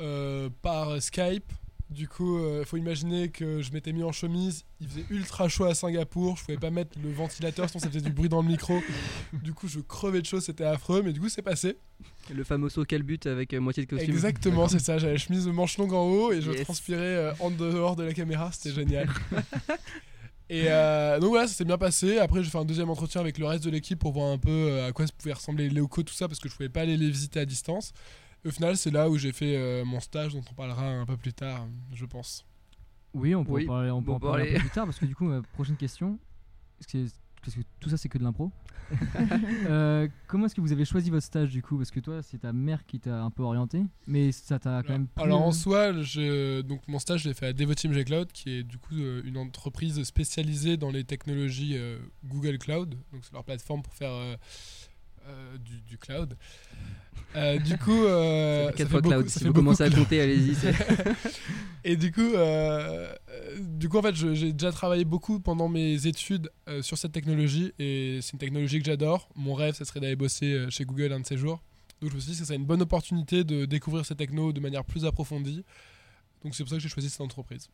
[0.00, 1.50] euh, par Skype.
[1.90, 4.64] Du coup, il faut imaginer que je m'étais mis en chemise.
[4.80, 6.36] Il faisait ultra chaud à Singapour.
[6.36, 8.78] Je pouvais pas mettre le ventilateur, sinon ça faisait du bruit dans le micro.
[9.32, 10.38] Du coup, je crevais de chaud.
[10.40, 11.00] C'était affreux.
[11.02, 11.78] Mais du coup, c'est passé.
[12.34, 14.10] Le fameux saut calbut avec euh, moitié de costume.
[14.14, 14.98] Exactement, c'est ça.
[14.98, 16.62] J'avais la chemise manche longue en haut et je Yes.
[16.64, 18.52] transpirais euh, en dehors de la caméra.
[18.52, 19.08] C'était génial.
[20.50, 22.18] et euh, donc voilà, ça s'est bien passé.
[22.18, 24.50] Après, j'ai fait un deuxième entretien avec le reste de l'équipe pour voir un peu
[24.50, 26.82] euh, à quoi ça pouvait ressembler les locaux, tout ça, parce que je pouvais pas
[26.82, 27.92] aller les visiter à distance.
[28.48, 31.18] Au final, c'est là où j'ai fait euh, mon stage, dont on parlera un peu
[31.18, 32.46] plus tard, je pense.
[33.12, 34.50] Oui, on peut Oui, en parler, on peut bon, en parler allez.
[34.52, 36.18] un peu plus tard parce que du coup, ma prochaine question,
[36.80, 37.12] est-ce que,
[37.44, 38.50] parce que tout ça c'est que de l'impro.
[39.68, 41.76] Euh, comment est-ce que vous avez choisi votre stage du coup?
[41.76, 44.94] Parce que toi, c'est ta mère qui t'a un peu orienté, mais ça t'a quand
[44.94, 45.08] même.
[45.08, 48.32] plu, Alors en euh, soi, je, donc mon stage, je l'ai fait à Devoteam G-Cloud,
[48.32, 52.94] qui est du coup euh, une entreprise spécialisée dans les technologies euh, Google Cloud.
[53.12, 54.12] Donc c'est leur plateforme pour faire
[55.28, 56.36] euh, du, du cloud.
[57.36, 59.28] Euh, du coup, euh, Ça fait beaucoup- cloud.
[59.28, 60.54] ça Si fait vous commencez à compter, allez-y.
[60.54, 60.72] c'est-
[61.84, 63.12] Et du coup, euh,
[63.60, 67.72] du coup, en fait, j'ai déjà travaillé beaucoup pendant mes études euh, sur cette technologie
[67.78, 69.28] et c'est une technologie que j'adore.
[69.36, 71.62] Mon rêve, ça serait d'aller bosser chez Google un de ces jours.
[72.00, 74.52] Donc je me suis dit que ça serait une bonne opportunité de découvrir cette techno
[74.52, 75.64] de manière plus approfondie.
[76.42, 77.68] Donc c'est pour ça que j'ai choisi cette entreprise.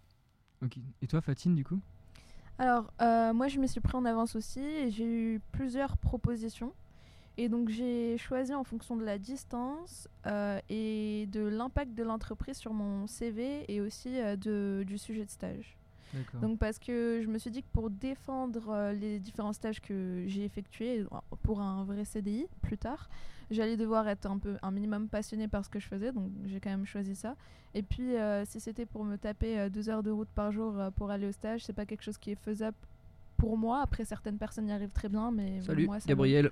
[0.65, 0.79] ok.
[1.03, 1.81] Et toi, Fatine, du coup?
[2.59, 6.73] Alors, euh, moi, je me suis pris en avance aussi et j'ai eu plusieurs propositions.
[7.37, 12.57] Et donc, j'ai choisi en fonction de la distance euh, et de l'impact de l'entreprise
[12.57, 15.77] sur mon CV et aussi euh, de, du sujet de stage.
[16.41, 20.23] Donc, parce que je me suis dit que pour défendre euh, les différents stages que
[20.29, 21.05] j'ai effectués
[21.43, 23.09] pour un vrai CDI plus tard,
[23.51, 26.13] j'allais devoir être un peu un minimum passionné par ce que je faisais.
[26.13, 27.35] Donc, j'ai quand même choisi ça.
[27.75, 28.13] Et puis,
[28.45, 31.65] si c'était pour me taper deux heures de route par jour pour aller au stage,
[31.65, 32.77] c'est pas quelque chose qui est faisable
[33.45, 33.83] pour moi.
[33.83, 36.51] Après, certaines personnes y arrivent très bien, mais Salut, moi, ça Gabriel.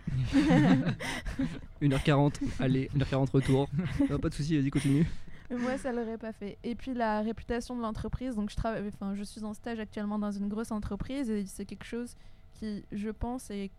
[1.81, 3.69] 1h40, allez, 1h40 retour.
[4.11, 5.07] Non, pas de soucis, vas-y, continue.
[5.51, 6.59] moi, ça l'aurait pas fait.
[6.63, 8.35] Et puis, la réputation de l'entreprise.
[8.35, 8.87] Donc, je travaille.
[8.89, 12.15] Enfin, je suis en stage actuellement dans une grosse entreprise et c'est quelque chose
[12.53, 13.71] qui, je pense, est.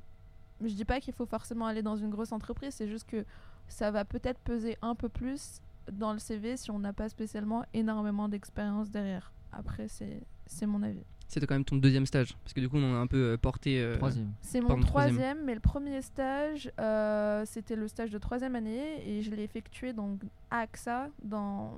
[0.61, 2.73] Je dis pas qu'il faut forcément aller dans une grosse entreprise.
[2.73, 3.25] C'est juste que
[3.67, 7.63] ça va peut-être peser un peu plus dans le CV si on n'a pas spécialement
[7.75, 9.33] énormément d'expérience derrière.
[9.51, 11.03] Après, c'est mon avis.
[11.33, 12.35] C'était quand même ton deuxième stage.
[12.43, 13.81] Parce que du coup, on en a un peu euh, porté.
[13.81, 14.31] euh, Troisième.
[14.41, 15.15] C'est mon Pardon, troisième.
[15.17, 19.43] troisième, mais le premier stage, euh, c'était le stage de troisième année et je l'ai
[19.43, 21.73] effectué donc à AXA dans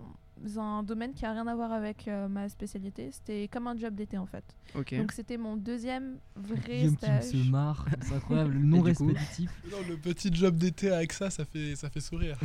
[0.58, 3.10] un domaine qui a rien à voir avec euh, ma spécialité.
[3.12, 4.44] C'était comme un job d'été en fait.
[4.78, 4.94] Ok.
[4.98, 7.24] Donc c'était mon deuxième vrai Guillaume qui stage.
[7.24, 9.50] se marre, c'est incroyable, le non répétitif.
[9.72, 12.38] Non, le petit job d'été avec ça, ça fait, ça fait sourire.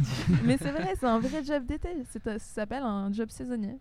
[0.44, 1.88] mais c'est vrai, c'est un vrai job d'été.
[2.22, 3.76] Ça s'appelle un job saisonnier.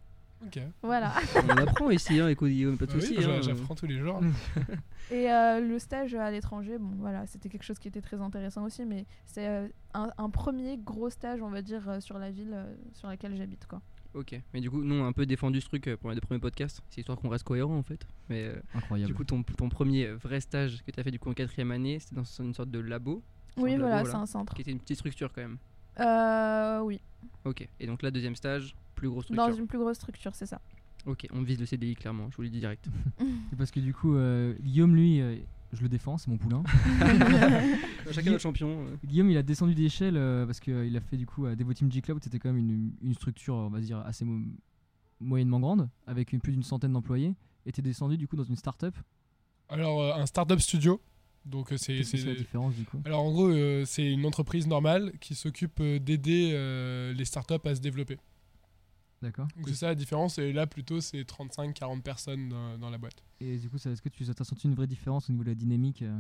[0.46, 0.60] Ok.
[0.84, 1.14] Voilà.
[1.46, 3.18] On apprend ici, hein, écoute, Guillaume, pas de oui, soucis.
[3.24, 3.42] hein.
[3.42, 4.22] J'apprends tous les jours.
[5.12, 8.64] Et euh, le stage à l'étranger, bon voilà, c'était quelque chose qui était très intéressant
[8.64, 12.32] aussi, mais c'est euh, un, un premier gros stage, on va dire, euh, sur la
[12.32, 12.56] ville
[12.94, 13.82] sur laquelle j'habite quoi.
[14.14, 16.22] Ok, mais du coup, nous on a un peu défendu ce truc pour les deux
[16.22, 16.82] premiers podcasts.
[16.90, 18.08] C'est histoire qu'on reste cohérent en fait.
[18.30, 19.12] Mais Incroyable.
[19.12, 21.72] du coup, ton, ton premier vrai stage que tu as fait du coup en quatrième
[21.72, 23.22] année, c'était dans une sorte de labo.
[23.58, 24.54] Oui, voilà, c'est un centre.
[24.56, 25.58] Qui était une petite structure quand même.
[26.00, 27.02] Euh, oui,
[27.46, 29.48] Ok, et donc là, deuxième stage, plus grosse structure.
[29.48, 30.62] dans une plus grosse structure, c'est ça.
[31.06, 32.86] Ok, on vise le CDI clairement, je vous le dis direct.
[33.58, 35.38] Parce que du coup, euh, Guillaume, lui, euh,
[35.74, 36.62] je le défends, c'est mon poulain.
[38.12, 38.86] Chacun notre champion.
[39.06, 42.02] Guillaume, il a descendu d'échelle euh, parce qu'il a fait du coup à Devoteam G
[42.02, 44.46] Cloud, c'était quand même une, une structure, on va dire, assez mo-
[45.20, 47.34] moyennement grande, avec une- plus d'une centaine d'employés.
[47.66, 48.96] Et t'es descendu du coup dans une start-up.
[49.70, 51.00] Alors, euh, un startup studio.
[51.46, 51.94] Donc, euh, c'est.
[52.26, 53.02] La différence du coup?
[53.06, 57.66] Alors, en gros, euh, c'est une entreprise normale qui s'occupe euh, d'aider euh, les startups
[57.66, 58.18] à se développer.
[59.22, 59.48] D'accord.
[59.58, 60.38] Donc, c'est ça la différence.
[60.38, 63.22] Et là, plutôt, c'est 35-40 personnes dans, dans la boîte.
[63.42, 65.50] Et du coup, ça- est-ce que tu as senti une vraie différence au niveau de
[65.50, 66.20] la dynamique euh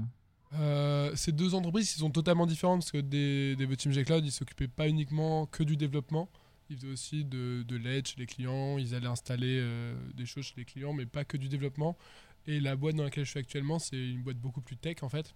[0.53, 4.31] Euh, ces deux entreprises qui sont totalement différentes parce que des, des Team G-Cloud, ils
[4.31, 6.29] s'occupaient pas uniquement que du développement.
[6.69, 8.77] Ils faisaient aussi de, de l'aide chez les clients.
[8.77, 11.97] Ils allaient installer euh, des choses chez les clients, mais pas que du développement.
[12.47, 15.09] Et la boîte dans laquelle je suis actuellement, c'est une boîte beaucoup plus tech en
[15.09, 15.35] fait.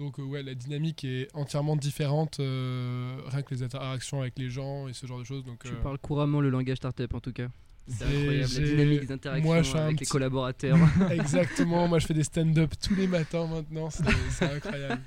[0.00, 4.48] Donc euh, ouais, la dynamique est entièrement différente, euh, rien que les interactions avec les
[4.48, 5.44] gens et ce genre de choses.
[5.44, 7.48] Donc, Tu euh, parles couramment le langage startup en tout cas.
[7.86, 10.78] C'est incroyable, la dynamique des interactions moi, je avec les collaborateurs.
[11.10, 15.02] Exactement, moi je fais des stand-up tous les matins maintenant, c'est incroyable.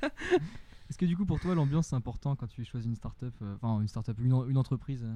[0.90, 3.56] Est-ce que du coup pour toi l'ambiance c'est important quand tu choisis une start-up, euh,
[3.62, 5.16] enfin une start-up, une, en- une entreprise euh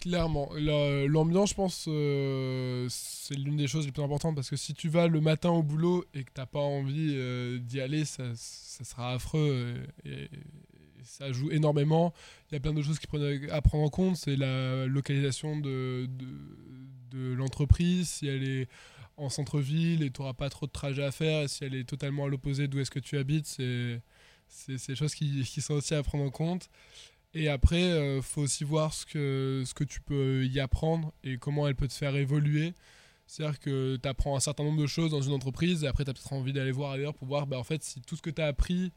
[0.00, 4.56] Clairement, La- l'ambiance, je pense, euh, c'est l'une des choses les plus importantes parce que
[4.56, 8.04] si tu vas le matin au boulot et que t'as pas envie euh, d'y aller,
[8.04, 10.28] ça, sera affreux et,
[11.04, 12.12] ça joue énormément.
[12.50, 12.98] Il y a plein de choses
[13.50, 16.08] à prendre en compte, c'est la localisation de,
[17.12, 18.68] l'entreprise, si elle est
[19.16, 22.24] en centre-ville et tu n'auras pas trop de trajet à faire, si elle est totalement
[22.24, 24.00] à l'opposé d'où est-ce que tu habites, c'est
[24.88, 26.70] des choses qui sont aussi à prendre en compte.
[27.34, 31.38] Et après, euh, faut aussi voir ce que, ce que tu peux y apprendre et
[31.38, 32.74] comment elle peut te faire évoluer.
[33.26, 36.10] C'est-à-dire que tu apprends un certain nombre de choses dans une entreprise et après tu
[36.10, 38.30] as peut-être envie d'aller voir ailleurs pour voir bah, en fait, si tout ce que
[38.30, 38.92] tu as appris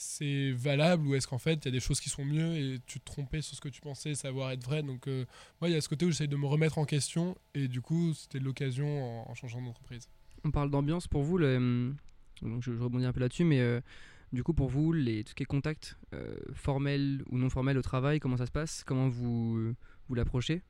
[0.00, 2.80] c'est valable ou est-ce qu'en fait il y a des choses qui sont mieux et
[2.86, 4.82] tu te trompais sur ce que tu pensais savoir être vrai.
[4.82, 5.26] Donc euh,
[5.60, 7.82] moi il y a ce côté où j'essaye de me remettre en question et du
[7.82, 10.08] coup c'était l'occasion en, changeant d'entreprise.
[10.42, 11.36] On parle d'ambiance pour vous.
[11.36, 11.96] hum,
[12.40, 13.80] donc je, je rebondis un peu là-dessus, mais euh,
[14.32, 17.76] du coup, pour vous, les, tout ce qui est contact, euh, formel ou non formel
[17.78, 18.84] au travail, comment ça se passe?
[18.84, 19.74] Comment vous,
[20.08, 20.62] vous l'approchez?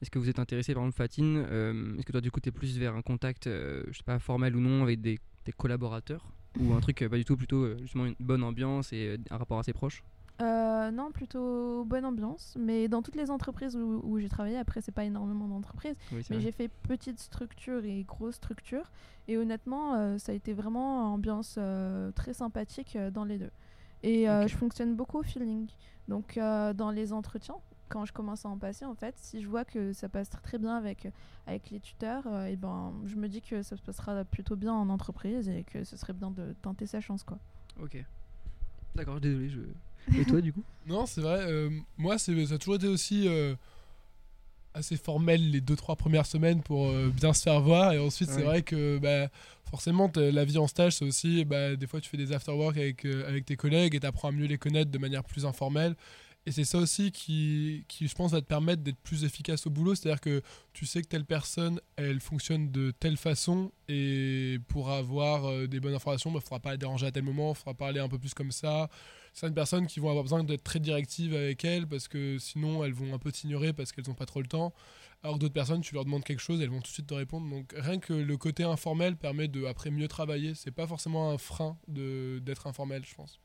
[0.00, 2.52] Est-ce que vous êtes intéressé, par exemple, Fatine euh, Est-ce que toi, du coup, tu
[2.52, 6.32] plus vers un contact, euh, je sais pas, formel ou non, avec des, des collaborateurs?
[6.60, 9.72] Ou un truc pas du tout, plutôt justement une bonne ambiance et un rapport assez
[9.72, 10.02] proche?
[10.40, 12.56] Euh, non, plutôt bonne ambiance.
[12.58, 16.24] Mais dans toutes les entreprises où, où j'ai travaillé, après, c'est pas énormément d'entreprises, Oui,
[16.30, 18.90] mais j'ai fait petite structure et grosse structure.
[19.26, 23.50] Et honnêtement, euh, ça a été vraiment ambiance euh, très sympathique dans les deux.
[24.02, 25.68] Et je fonctionne beaucoup au feeling.
[26.06, 27.56] Donc, dans les entretiens,
[27.88, 30.40] quand je commence à en passer, en fait, si je vois que ça passe très,
[30.40, 31.08] très bien avec,
[31.46, 34.72] avec les tuteurs, euh, et ben, je me dis que ça se passera plutôt bien
[34.72, 37.38] en entreprise et que ce serait bien de tenter sa chance, quoi.
[37.82, 38.04] Ok.
[38.94, 39.48] D'accord, désolé.
[39.48, 39.60] Je...
[40.16, 41.40] Et toi, du coup Non, c'est vrai.
[41.48, 43.54] euh, moi, ça a toujours été aussi euh,
[44.74, 47.92] assez formel les deux trois premières semaines pour euh, bien se faire voir.
[47.92, 49.28] Et ensuite, c'est vrai que bah,
[49.68, 53.04] forcément, la vie en stage, c'est aussi bah, des fois tu fais des after-work avec,
[53.04, 55.94] euh, avec tes collègues et tu apprends à mieux les connaître de manière plus informelle.
[56.48, 59.94] Et c'est ça aussi qui, je pense, va te permettre d'être plus efficace au boulot.
[59.94, 60.40] C'est-à-dire que
[60.72, 63.70] tu sais que telle personne, elle fonctionne de telle façon.
[63.86, 67.22] Et pour avoir euh, des bonnes informations, il ne faudra pas la déranger à tel
[67.22, 68.88] moment, il faudra parler un peu plus comme ça.
[69.34, 72.94] Certaines personnes qui vont avoir besoin d'être très directives avec elles parce que sinon elles
[72.94, 74.72] vont un peu t'ignorer parce qu'elles n'ont pas trop le temps.
[75.22, 77.46] Alors d'autres personnes, tu leur demandes quelque chose, elles vont tout de suite te répondre.
[77.50, 80.54] Donc rien que le côté informel permet de après mieux travailler.
[80.54, 83.38] C'est pas forcément un frein d'être informel, je pense.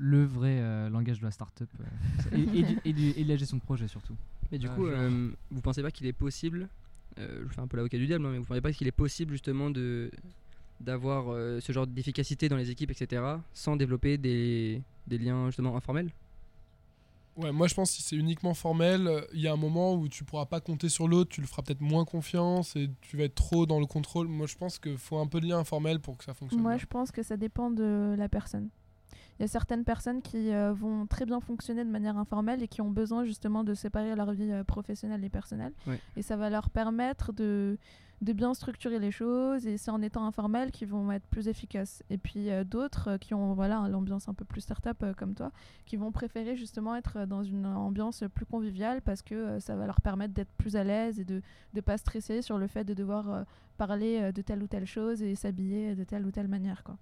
[0.00, 1.84] Le vrai euh, langage de la start-up euh,
[2.32, 4.14] et, et du- et du- et de la gestion de projet surtout.
[4.52, 4.94] Mais du Ah, coup, genre.
[4.94, 6.68] euh, vous pensez pas qu'il est possible,
[7.18, 8.92] euh, je fais un peu l'avocat du diable, hein, mais vous pensez pas qu'il est
[8.92, 10.10] possible justement de
[10.80, 15.76] d'avoir euh, ce genre d'efficacité dans les équipes, etc., sans développer des, des liens justement
[15.76, 16.12] informels?
[17.36, 19.94] Ouais, moi je pense que si c'est uniquement formel, euh, il y a un moment
[19.94, 23.16] où tu pourras pas compter sur l'autre, tu le feras peut-être moins confiance et tu
[23.16, 24.26] vas être trop dans le contrôle.
[24.28, 26.62] Moi je pense qu'il faut un peu de lien informel pour que ça fonctionne.
[26.62, 26.78] Moi, bien.
[26.78, 28.68] je pense que ça dépend de la personne.
[29.38, 32.68] Il y a certaines personnes qui euh, vont très bien fonctionner de manière informelle et
[32.68, 35.72] qui ont besoin justement de séparer leur vie euh, professionnelle et personnelle.
[35.86, 36.00] Ouais.
[36.16, 37.78] Et ça va leur permettre de,
[38.20, 42.02] de bien structurer les choses et c'est en étant informel qu'ils vont être plus efficaces.
[42.10, 45.52] Et puis euh, d'autres qui ont voilà l'ambiance un peu plus start-up comme toi,
[45.86, 50.00] qui vont préférer justement être dans une ambiance plus conviviale parce que ça va leur
[50.00, 51.42] permettre d'être plus à l'aise et de
[51.74, 53.44] ne pas stresser sur le fait de devoir
[53.76, 56.82] parler de telle ou telle chose et s'habiller de telle ou telle manière.
[56.82, 56.98] Quoi.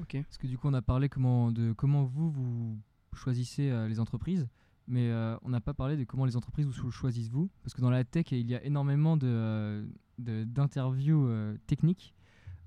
[0.00, 0.16] Ok.
[0.22, 2.78] Parce que du coup, on a parlé comment, de comment vous, vous
[3.14, 4.48] choisissez euh, les entreprises,
[4.86, 7.50] mais euh, on n'a pas parlé de comment les entreprises vous choisissent vous.
[7.62, 9.86] Parce que dans la tech, il y a énormément de, euh,
[10.18, 12.14] de- d'interviews euh, techniques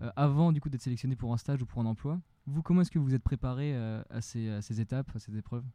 [0.01, 2.21] euh, avant du coup d'être sélectionné pour un stage ou pour un emploi.
[2.45, 5.35] Vous, comment est-ce que vous êtes préparé euh, à, ces, à ces étapes, à ces
[5.35, 5.65] épreuves?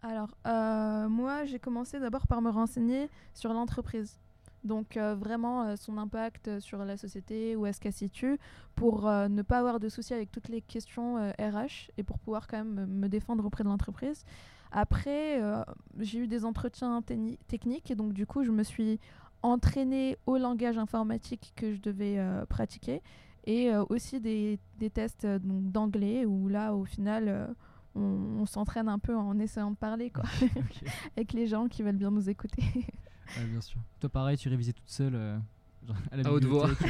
[0.00, 4.20] Alors, euh, moi, j'ai commencé d'abord par me renseigner sur l'entreprise.
[4.64, 8.38] Donc, euh, vraiment, euh, son impact sur la société, où est-ce qu'elle se situe,
[8.74, 12.18] pour euh, ne pas avoir de soucis avec toutes les questions euh, RH et pour
[12.18, 14.24] pouvoir quand même me- défendre auprès de l'entreprise.
[14.72, 15.62] Après, euh,
[16.00, 18.98] j'ai eu des entretiens techni- techniques et donc, du coup, je me suis
[19.42, 23.02] entraînée au langage informatique que je devais euh, pratiquer
[23.44, 27.46] et euh, aussi des, des tests euh, d'anglais où là, au final, euh,
[27.94, 28.00] on,
[28.40, 30.24] on s'entraîne un peu en essayant de parler quoi,
[31.16, 32.62] avec les gens qui veulent bien nous écouter.
[33.36, 33.80] Ouais, Bien sûr.
[34.00, 35.38] Toi, pareil, tu révisais toute seule euh,
[35.86, 36.68] genre à la À haute voix.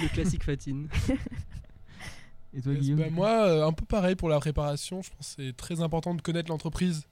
[0.00, 0.88] Le classique Fatine.
[2.52, 5.02] Et toi, Yes, Guillaume bah, du coup moi, euh, un peu pareil pour la préparation.
[5.02, 7.06] Je pense que c'est très important de connaître l'entreprise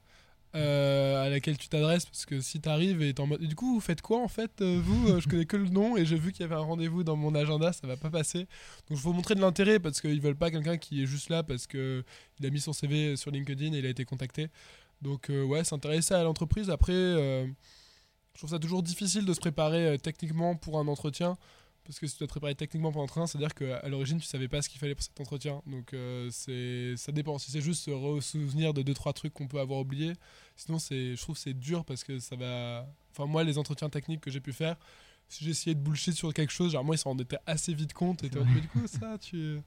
[0.55, 3.41] euh, à laquelle tu t'adresses parce que si tu arrives et t'es en mode.
[3.41, 5.97] Du coup, vous faites quoi en fait euh, Vous, euh, je connais que le nom
[5.97, 8.41] et j'ai vu qu'il y avait un rendez-vous dans mon agenda, ça va pas passer.
[8.89, 11.43] Donc, il faut montrer de l'intérêt parce qu'ils veulent pas quelqu'un qui est juste là
[11.43, 12.05] parce que
[12.39, 14.49] il a mis son CV sur LinkedIn et il a été contacté.
[15.03, 16.71] Donc, euh, ouais, s'intéresser à l'entreprise.
[16.71, 17.47] Après, euh,
[18.33, 21.37] je trouve ça toujours difficile de se préparer euh, techniquement pour un entretien
[21.85, 24.49] Parce que si tu dois te préparer techniquement pour l'entretien, c'est-à-dire qu'à l'origine, tu savais
[24.49, 25.63] pas ce qu'il fallait pour cet entretien.
[25.67, 25.95] Donc
[26.31, 27.39] c'est ça dépend.
[27.39, 30.15] Si c'est juste se re-souvenir de deux trois trucs qu'on peut avoir oubliés,
[30.57, 32.87] sinon je trouve c'est dur parce que ça va.
[33.11, 34.77] Enfin moi, les entretiens techniques que j'ai pu faire,
[35.29, 38.25] si j'essayais de bullshit sur quelque chose, genre moi ils s'en rendaient assez vite compte.
[38.25, 39.61] Et mais du coup ça, tu.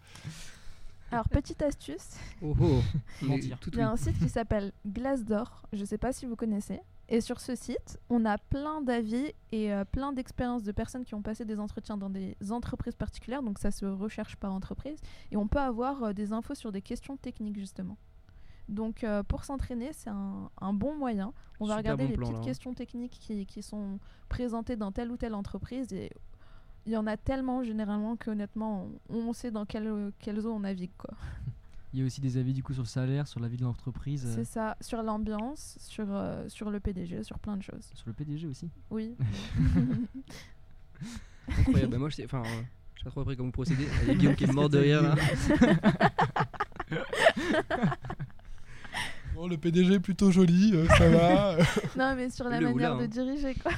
[1.12, 2.82] Alors, petite astuce, Oh oh.
[3.22, 3.58] Mentir.
[3.68, 5.64] il y a un site qui s'appelle Glassdoor.
[5.74, 6.82] Je sais pas si vous connaissez.
[7.10, 11.16] Et sur ce site, on a plein d'avis et euh, plein d'expériences de personnes qui
[11.16, 13.42] ont passé des entretiens dans des entreprises particulières.
[13.42, 15.00] Donc, ça se recherche par entreprise.
[15.32, 17.98] Et on peut avoir euh, des infos sur des questions techniques, justement.
[18.68, 21.32] Donc, euh, pour s'entraîner, c'est un, un bon moyen.
[21.62, 22.46] On va regarder bon les plan, petites là, hein.
[22.46, 25.94] questions techniques qui, qui sont présentées dans telle ou telle entreprise.
[25.94, 26.12] Et
[26.88, 30.60] il y en a tellement, généralement, qu'honnêtement, on, on sait dans quelle, quelle zone on
[30.62, 30.92] navigue.
[30.98, 31.14] Quoi.
[31.94, 33.64] Il y a aussi des avis du coup sur le salaire, sur la vie de
[33.64, 37.90] l'entreprise, euh, C'est ça, sur l'ambiance, sur, euh, sur le PDG, sur plein de choses.
[37.94, 38.70] sur le PDG aussi.
[38.90, 39.16] Oui.
[41.60, 41.92] Incroyable.
[41.92, 42.62] Bah, moi, je sais, enfin, euh,
[42.96, 43.88] je sais pas trop après comment procéder.
[44.04, 45.16] Il y a Guillaume qui est mort de rire là.
[49.34, 51.58] Bon, le PDG est plutôt joli, euh, ça va.
[51.96, 53.08] non, mais sur la Le manière oula, de hein.
[53.08, 53.72] diriger, quoi.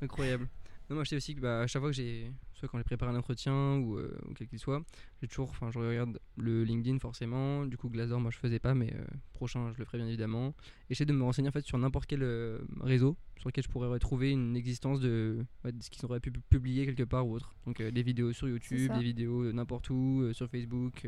[0.00, 0.46] Incroyable.
[0.90, 2.84] Non, moi je sais aussi que bah, à chaque fois que j'ai, soit quand j'ai
[2.84, 4.82] préparé un entretien ou, euh, ou quel qu'il soit,
[5.20, 8.74] j'ai toujours, enfin je regarde le LinkedIn forcément, du coup Glassdoor moi je faisais pas,
[8.74, 10.54] mais euh, prochain je le ferai bien évidemment.
[10.88, 13.88] J'essaie de me renseigner en fait sur n'importe quel euh, réseau sur lequel je pourrais
[13.88, 17.34] retrouver une existence de, ouais, de ce qu'ils auraient pu pu- publier quelque part ou
[17.34, 17.54] autre.
[17.66, 21.06] Donc des vidéos sur YouTube, des vidéos n'importe où, sur Facebook,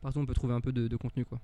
[0.00, 1.40] partout on peut trouver un peu de, de contenu quoi.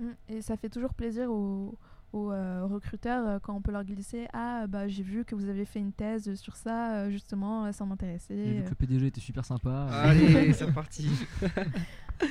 [0.00, 0.10] Mm.
[0.30, 1.78] Et ça fait toujours plaisir aux,
[2.14, 5.48] aux, euh, recruteurs euh, quand on peut leur glisser Ah, bah j'ai vu que vous
[5.48, 8.34] avez fait une thèse sur ça, euh, justement, ça J'ai m'intéressait.
[8.54, 9.88] vu que le PDG était super sympa.
[9.90, 11.08] euh, Allez, c'est reparti.
[12.22, 12.28] Il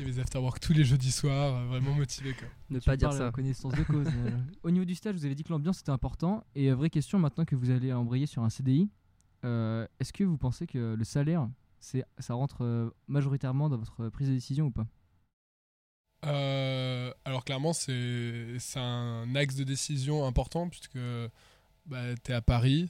[0.00, 2.46] y avait les afterwork tous les jeudis soirs, euh, vraiment motivé quoi.
[2.70, 3.28] ne tu pas dire ça.
[3.28, 4.06] en connaissance de cause.
[4.06, 4.30] euh.
[4.62, 6.44] Au niveau du stage, vous avez dit que l'ambiance était important.
[6.54, 8.90] Et euh, vraie question maintenant que vous allez embrayer sur un CDI,
[9.44, 11.48] euh, est-ce que vous pensez que le salaire,
[11.80, 14.86] c'est, ça rentre euh, majoritairement dans votre prise de décision ou pas?
[16.26, 20.98] Euh, alors clairement, c'est un axe de décision important puisque
[21.86, 22.88] bah, tu es à Paris,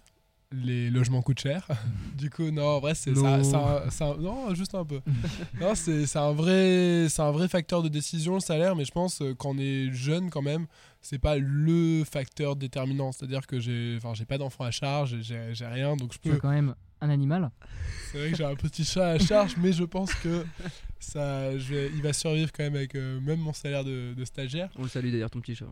[0.50, 1.68] les logements coûtent cher.
[2.16, 3.44] du coup, non, en vrai, c'est ça, Non.
[3.44, 5.00] ça- ça- non, juste un peu.
[5.60, 9.34] non, c'est un vrai, un vrai facteur de décision le salaire, mais je pense euh,
[9.34, 10.66] quand on est jeune quand même,
[11.02, 13.12] c'est pas le facteur déterminant.
[13.12, 16.36] C'est-à-dire que j'ai, pas d'enfant à charge, j'ai rien, donc je Tu peux.
[16.38, 17.50] quand même un animal.
[18.12, 20.44] C'est vrai que j'ai un petit chat à charge, mais je pense que
[20.98, 24.24] ça, je vais- il va survivre quand même avec euh, même mon salaire de, de
[24.24, 24.70] stagiaire.
[24.76, 25.66] On le salue d'ailleurs ton petit chat.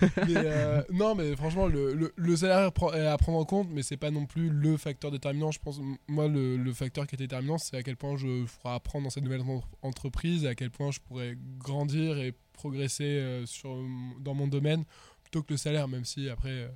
[0.00, 3.82] Mais, euh, non, mais franchement, le, le, le salaire est à prendre en compte, mais
[3.82, 5.50] c'est pas non plus le facteur déterminant.
[5.50, 8.74] Je pense, moi, le, le facteur qui est déterminant, c'est à quel point je ferai
[8.74, 13.04] apprendre dans cette nouvelle en- entreprise, et à quel point je pourrais grandir et progresser
[13.04, 13.74] euh, sur,
[14.20, 14.84] dans mon domaine,
[15.22, 16.68] plutôt que le salaire, même si après, euh,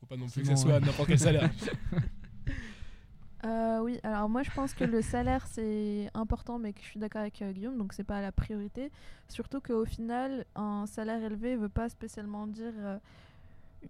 [0.00, 1.50] faut pas non plus que ça Forcément, soit n'importe quel salaire.
[3.44, 7.00] Euh, oui, alors moi je pense que le salaire c'est important, mais que je suis
[7.00, 8.90] d'accord avec euh, Guillaume, donc c'est pas la priorité.
[9.28, 12.98] Surtout qu'au final, un salaire élevé veut pas spécialement dire euh,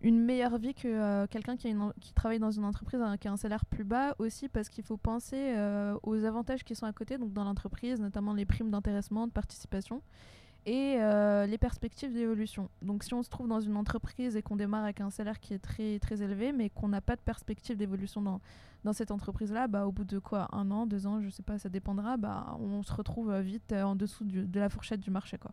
[0.03, 1.73] une meilleure vie que quelqu'un qui,
[2.15, 4.97] travaille dans une entreprise hein, qui a un salaire plus bas aussi, parce qu'il faut
[4.97, 5.55] penser
[6.03, 10.03] aux avantages qui sont à côté, donc dans l'entreprise, notamment les primes d'intéressement, de participation.
[10.67, 12.71] Et euh, les perspectives d'évolution.
[12.81, 15.53] Donc, si on se trouve dans une entreprise et qu'on démarre avec un salaire qui
[15.53, 18.41] est très très élevé, mais qu'on n'a pas de perspective d'évolution dans,
[18.83, 20.49] dans cette entreprise-là, bah, au bout de quoi?
[20.53, 23.73] Un an, deux ans, je sais pas, ça dépendra, bah, on se retrouve euh, vite
[23.73, 25.37] euh, en dessous du- de la fourchette du marché.
[25.37, 25.53] Quoi.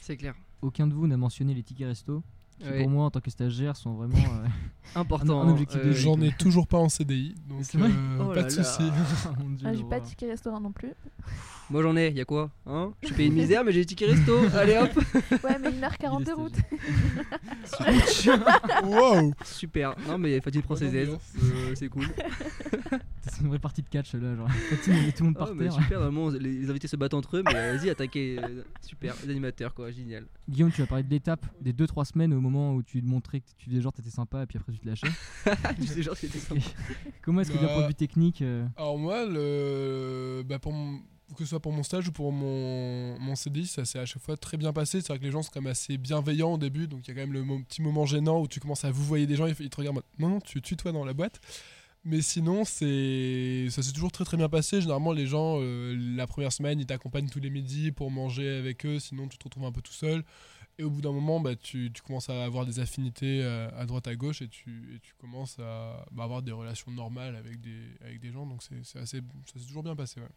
[0.00, 0.34] C'est clair.
[0.60, 2.22] Aucun de vous n'a mentionné les tickets resto,
[2.58, 4.16] qui pour moi en tant que stagiaire sont vraiment.
[4.16, 4.46] euh,
[4.94, 5.40] Important.
[5.40, 7.88] Un- un objectif euh, de J'en ai toujours pas en CDI, donc euh,
[8.20, 8.90] Oh pas de soucis.
[9.64, 10.92] Ah, j'ai pas de ticket restaurant non plus.
[11.70, 12.92] Moi j'en ai, y a quoi hein?
[13.00, 14.36] Je suis payé une misère, mais j'ai des tickets resto.
[14.54, 14.90] Allez hop
[15.44, 16.56] Ouais, mais 1h40 Il de route.
[18.84, 19.94] wow Super.
[20.06, 21.20] Non, mais Fatih prend ses ambiance.
[21.42, 22.06] Euh, c'est cool.
[23.30, 24.50] C'est une vraie partie de catch là, genre.
[24.50, 25.72] Fatine, on met tout le monde par Oh, terre.
[25.72, 28.38] super, vraiment, les, les invités se battent entre eux, mais vas-y, attaquez.
[28.42, 30.26] euh, super, les animateurs, quoi, génial.
[30.48, 33.40] Guillaume, tu as parlé de l'étape des 2-3 semaines au moment où tu te montrais
[33.40, 35.06] que tu faisais genre t'étais sympa et puis après tu te lâchais.
[35.94, 36.60] tu genre, sympa.
[37.22, 37.72] Comment est-ce que d'un Bah.
[37.74, 41.00] point de vue technique, euh, Alors moi, le, bah pour mon-
[41.36, 44.20] que ce soit pour mon stage ou pour mon, mon CDI, ça s'est à chaque
[44.22, 45.00] fois très bien passé.
[45.00, 47.10] C'est vrai que les gens sont quand même assez bienveillants au début, donc il y
[47.12, 49.36] a quand même le mo- petit moment gênant où tu commences à vous voyer des
[49.36, 51.40] gens, ils, ils te regardent, en mode, non, non, tu tutoies dans la boîte.
[52.04, 54.80] Mais sinon, c'est ça s'est toujours très très bien passé.
[54.80, 58.84] Généralement, les gens, euh, la première semaine, ils t'accompagnent tous les midis pour manger avec
[58.84, 60.24] eux, sinon tu te retrouves un peu tout seul.
[60.78, 63.84] Et au bout d'un moment, bah, tu, tu commences à avoir des affinités euh, à
[63.86, 67.60] droite à gauche et tu, et tu commences à bah, avoir des relations normales avec
[67.60, 68.46] des, avec des gens.
[68.46, 70.20] Donc c'est c'est assez, ça s'est toujours bien passé.
[70.20, 70.28] ouais.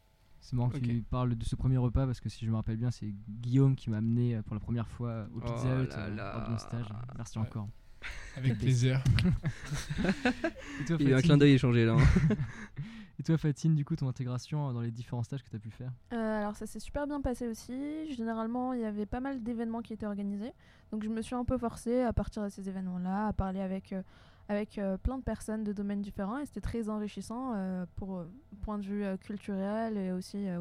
[0.41, 2.77] c'est marrant que tu parles de ce premier repas parce que si je me rappelle
[2.77, 5.89] bien, c'est Guillaume qui m'a amené euh, pour la première fois au Oh Pizza Hut
[5.93, 6.85] euh, lors de mon stage.
[7.15, 7.45] Merci Ouais.
[7.47, 7.69] encore.
[8.37, 9.01] Avec plaisir.
[10.81, 11.93] Et toi, Il y a eu un clin d'œil échangé là.
[11.93, 12.35] hein.
[13.19, 15.59] et toi, Fatine, du coup, ton intégration euh, dans les différents stages que tu as
[15.59, 15.91] pu faire?
[16.13, 18.13] Euh, alors ça s'est super bien passé aussi.
[18.13, 20.51] Généralement, il y avait pas mal d'événements qui étaient organisés.
[20.91, 23.93] Donc je me suis un peu forcée à partir de ces événements-là, à parler avec,
[23.93, 24.01] euh,
[24.49, 26.37] avec euh, plein de personnes de domaines différents.
[26.39, 28.25] Et c'était très enrichissant euh, pour euh,
[28.61, 30.59] point de vue euh, culturel et aussi euh,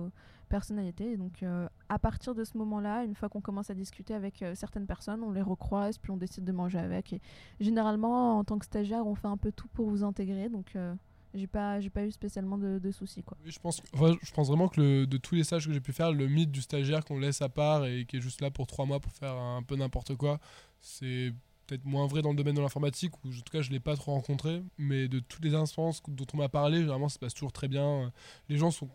[0.54, 1.10] personnalité.
[1.10, 4.40] Et donc euh, à partir de ce moment-là, une fois qu'on commence à discuter avec
[4.40, 7.12] euh, certaines personnes, on les recroise, puis on décide de manger avec.
[7.12, 7.20] Et
[7.58, 10.48] généralement, en tant que stagiaire, on fait un peu tout pour vous intégrer.
[10.48, 10.94] Donc euh,
[11.34, 13.24] j'ai pas, j'ai pas eu spécialement de, soucis.
[13.24, 13.36] Quoi.
[13.44, 16.28] Je pense, je pense vraiment que de tous les stages que j'ai pu faire, le
[16.28, 19.00] mythe du stagiaire qu'on laisse à part et qui est juste là pour trois mois
[19.00, 20.38] pour faire un peu n'importe quoi,
[20.80, 21.32] c'est
[21.66, 23.80] peut-être moins vrai dans le domaine de l'informatique, où en tout cas je ne l'ai
[23.80, 27.18] pas trop rencontré, mais de toutes les instances dont on m'a parlé, généralement ça se
[27.18, 28.12] passe toujours très bien.
[28.48, 28.88] Les gens sont,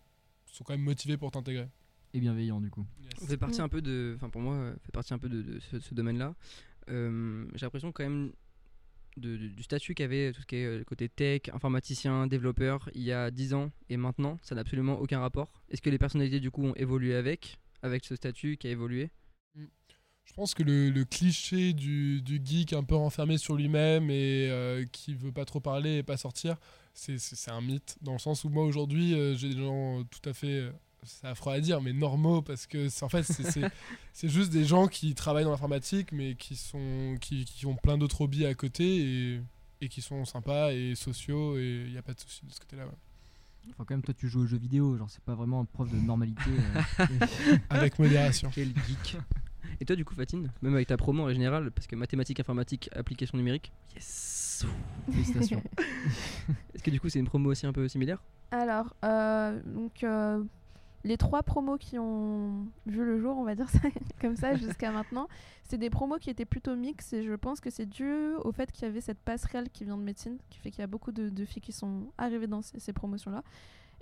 [0.60, 1.68] sont quand même motivés pour t'intégrer.
[2.14, 2.86] Et bienveillant, du coup.
[3.22, 3.64] On fait partie Mm.
[3.66, 4.14] un peu de.
[4.16, 6.36] Enfin, pour moi, euh, fait partie un peu de, de ce, ce domaine-là.
[6.90, 8.32] Euh, J'ai l'impression quand même
[9.18, 13.04] de- de- du statut qu'avait tout ce qui est euh, côté tech, informaticien, développeur, il
[13.04, 15.52] y a 10 ans et maintenant, ça n'a absolument aucun rapport.
[15.70, 19.12] Est-ce que les personnalités du coup ont évolué avec, avec ce statut qui a évolué?
[20.26, 24.48] Je pense que le, le cliché du, du geek un peu renfermé sur lui-même et
[24.50, 26.58] euh, qui veut pas trop parler et pas sortir,
[27.18, 27.98] c'est- un mythe.
[28.02, 30.72] Dans le sens où moi aujourd'hui, euh, j'ai des gens tout à fait, euh,
[31.04, 33.24] c'est affreux à dire, mais normaux parce que c'est- en fait,
[34.14, 37.98] c'est- juste des gens qui travaillent dans l'informatique mais qui, sont, qui, qui ont plein
[37.98, 38.86] d'autres hobbies à côté
[39.36, 39.42] et,
[39.82, 42.60] et qui sont sympas et sociaux et il n'y a pas de souci de ce
[42.60, 42.86] côté-là.
[42.86, 42.92] ouais.
[43.72, 45.98] Enfin, quand même, toi, tu joues aux jeux vidéo, genre, c'est pas vraiment preuve de
[45.98, 46.50] normalité.
[46.50, 47.06] euh.
[47.70, 48.50] Avec modération.
[48.54, 49.18] Quel geek
[49.82, 52.90] Et toi, du coup, Fatine, même avec ta promo en général, parce que mathématiques, informatique,
[52.94, 54.66] application numérique, yes
[55.10, 55.64] Félicitations.
[56.74, 58.22] Est-ce que du coup, c'est une promo aussi un peu similaire?
[58.52, 60.44] Alors, euh, donc, euh,
[61.04, 63.80] les trois promos qui ont vu le jour, on va dire ça
[64.22, 65.28] comme ça, jusqu'à maintenant,
[65.64, 68.72] c'est des promos qui étaient plutôt mixtes et je pense que c'est dû au fait
[68.72, 71.12] qu'il y avait cette passerelle qui vient de médecine, qui fait qu'il y a beaucoup
[71.12, 73.44] de, de filles qui sont arrivées dans ces, ces promotions-là.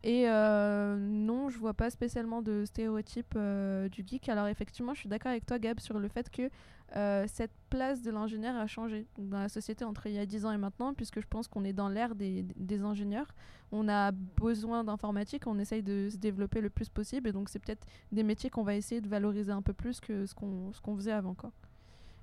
[0.04, 4.30] Et euh, non, je vois pas spécialement de stéréotype euh, du geek.
[4.30, 6.50] Alors effectivement, je suis d'accord avec toi, Gab, sur le fait que
[6.96, 10.46] euh, cette place de l'ingénieur a changé dans la société entre il y a 10
[10.46, 13.28] ans et maintenant, puisque je pense qu'on est dans l'ère des, des ingénieurs
[13.74, 17.60] on a besoin d'informatique, on essaye de se développer le plus possible, et donc c'est
[17.60, 20.80] peut-être des métiers qu'on va essayer de valoriser un peu plus que ce qu'on ce
[20.80, 21.34] qu'on faisait avant.
[21.34, 21.52] Quoi.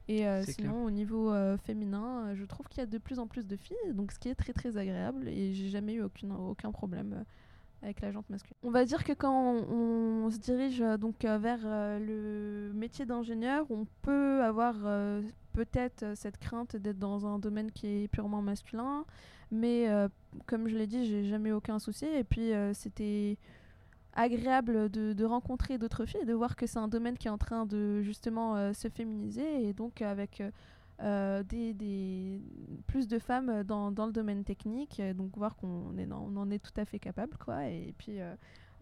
[0.09, 3.57] Et sinon, au niveau féminin, je trouve qu'il y a de plus en plus de
[3.57, 7.27] filles, donc ce qui est très très agréable, et j'ai jamais eu aucune, aucun problème
[7.85, 8.57] avec la jante masculine.
[8.63, 13.05] On va dire que quand on, se dirige euh, donc euh, vers euh, le métier
[13.05, 14.75] d'ingénieur, on peut avoir
[15.53, 19.05] peut-être cette crainte d'être dans un domaine qui est purement masculin,
[19.51, 19.89] mais
[20.47, 22.07] comme je l'ai dit, j'ai jamais aucun souci.
[22.07, 23.39] Et puis, c'était
[24.15, 27.39] agréable de, rencontrer d'autres filles et de voir que c'est un domaine qui est en
[27.39, 30.43] train de justement se féminiser et donc avec
[31.03, 32.41] euh, des,
[32.87, 35.01] plus de femmes dans, dans le domaine technique.
[35.01, 37.37] euh, Donc, voir qu'on est, on en est tout à fait capable.
[37.37, 37.67] Quoi.
[37.67, 38.19] Et puis,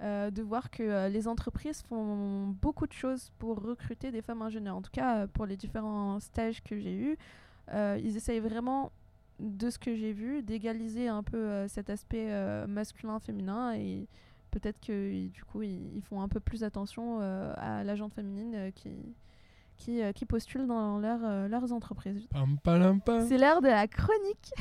[0.01, 4.77] euh, de voir que les entreprises font beaucoup de choses pour recruter des femmes ingénieurs.
[4.77, 7.17] En tout cas, pour les différents stages que j'ai eus,
[7.73, 8.93] ils essayent vraiment
[9.39, 12.29] de ce que j'ai vu, d'égaliser un peu cet aspect
[12.67, 14.09] masculin-féminin et
[14.51, 18.91] peut-être que du coup ils, font un peu plus attention à la gente féminine qui,
[19.83, 22.28] qui, euh, qui postule dans leur, euh, leurs entreprises.
[23.28, 24.53] C'est l'heure de la chronique.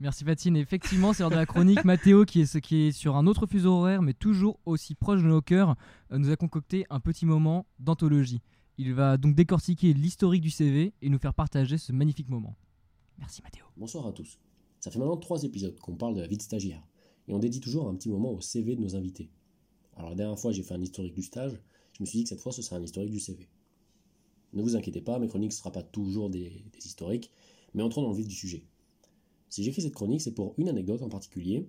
[0.00, 0.56] Merci Fatine.
[0.56, 1.84] Effectivement, c'est l'heure de la chronique.
[1.84, 5.28] Mathéo, qui est, qui est sur un autre fuseau horaire, mais toujours aussi proche de
[5.28, 5.76] nos cœurs,
[6.12, 8.40] euh, nous a concocté un petit moment d'anthologie.
[8.78, 12.56] Il va donc décortiquer l'historique du CV et nous faire partager ce magnifique moment.
[13.18, 13.64] Merci Mathéo.
[13.76, 14.38] Bonsoir à tous.
[14.80, 16.82] Ça fait maintenant trois épisodes qu'on parle de la vie de stagiaire,
[17.28, 19.30] et on dédie toujours un petit moment au CV de nos invités.
[19.96, 21.58] Alors la dernière fois j'ai fait un historique du stage,
[21.92, 23.48] je me suis dit que cette fois ce sera un historique du CV.
[24.54, 27.30] Ne vous inquiétez pas, mes chroniques ne seront pas toujours des, des historiques,
[27.74, 28.64] mais entrons dans le vif du sujet.
[29.48, 31.68] Si j'écris cette chronique, c'est pour une anecdote en particulier,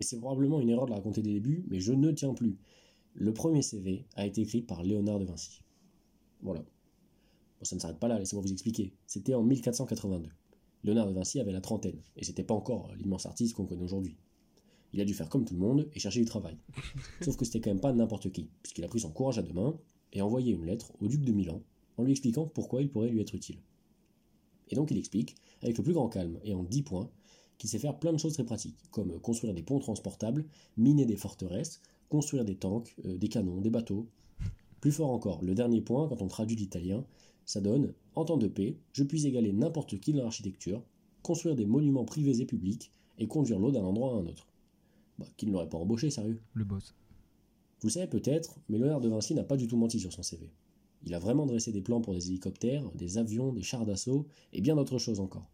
[0.00, 2.32] et c'est probablement une erreur de la raconter dès le début, mais je ne tiens
[2.32, 2.58] plus.
[3.14, 5.62] Le premier CV a été écrit par Léonard de Vinci.
[6.40, 6.60] Voilà.
[6.60, 8.94] Bon, ça ne s'arrête pas là, laissez-moi vous expliquer.
[9.06, 10.30] C'était en 1482.
[10.84, 14.16] Léonard de Vinci avait la trentaine, et c'était pas encore l'immense artiste qu'on connaît aujourd'hui.
[14.94, 16.56] Il a dû faire comme tout le monde et chercher du travail.
[17.20, 19.52] Sauf que c'était quand même pas n'importe qui, puisqu'il a pris son courage à deux
[19.52, 19.78] mains
[20.14, 21.62] et a envoyé une lettre au duc de Milan
[21.96, 23.58] en lui expliquant pourquoi il pourrait lui être utile.
[24.70, 27.10] Et donc il explique, avec le plus grand calme et en dix points,
[27.58, 30.44] qu'il sait faire plein de choses très pratiques, comme construire des ponts transportables,
[30.76, 34.08] miner des forteresses, construire des tanks, euh, des canons, des bateaux.
[34.80, 37.04] Plus fort encore, le dernier point, quand on traduit l'italien,
[37.44, 40.82] ça donne, en temps de paix, je puis égaler n'importe qui dans l'architecture,
[41.22, 44.48] construire des monuments privés et publics, et conduire l'eau d'un endroit à un autre.
[45.18, 46.40] Bah, qui ne l'aurait pas embauché, sérieux?
[46.54, 46.94] Le boss.
[47.80, 50.22] Vous le savez peut-être, mais Léonard de Vinci n'a pas du tout menti sur son
[50.22, 50.50] CV.
[51.04, 54.60] Il a vraiment dressé des plans pour des hélicoptères, des avions, des chars d'assaut, et
[54.60, 55.50] bien d'autres choses encore.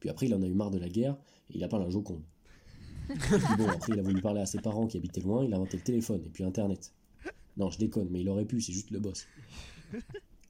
[0.00, 1.18] Puis après, il en a eu marre de la guerre
[1.50, 2.22] et il a parlé à Joconde.
[3.08, 5.56] Puis bon, après, il a voulu parler à ses parents qui habitaient loin, il a
[5.56, 6.92] inventé le téléphone et puis Internet.
[7.56, 9.26] Non, je déconne, mais il aurait pu, c'est juste le boss.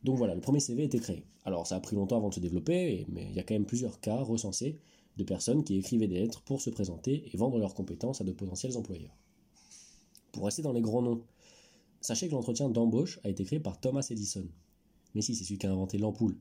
[0.05, 1.24] Donc voilà, le premier CV était créé.
[1.44, 3.64] Alors ça a pris longtemps avant de se développer, mais il y a quand même
[3.64, 4.78] plusieurs cas recensés
[5.16, 8.32] de personnes qui écrivaient des lettres pour se présenter et vendre leurs compétences à de
[8.32, 9.16] potentiels employeurs.
[10.32, 11.22] Pour rester dans les grands noms,
[12.01, 14.46] sachez que l'entretien d'embauche a été créé par Thomas Edison.
[15.14, 16.36] Mais si, c'est celui qui a inventé l'ampoule.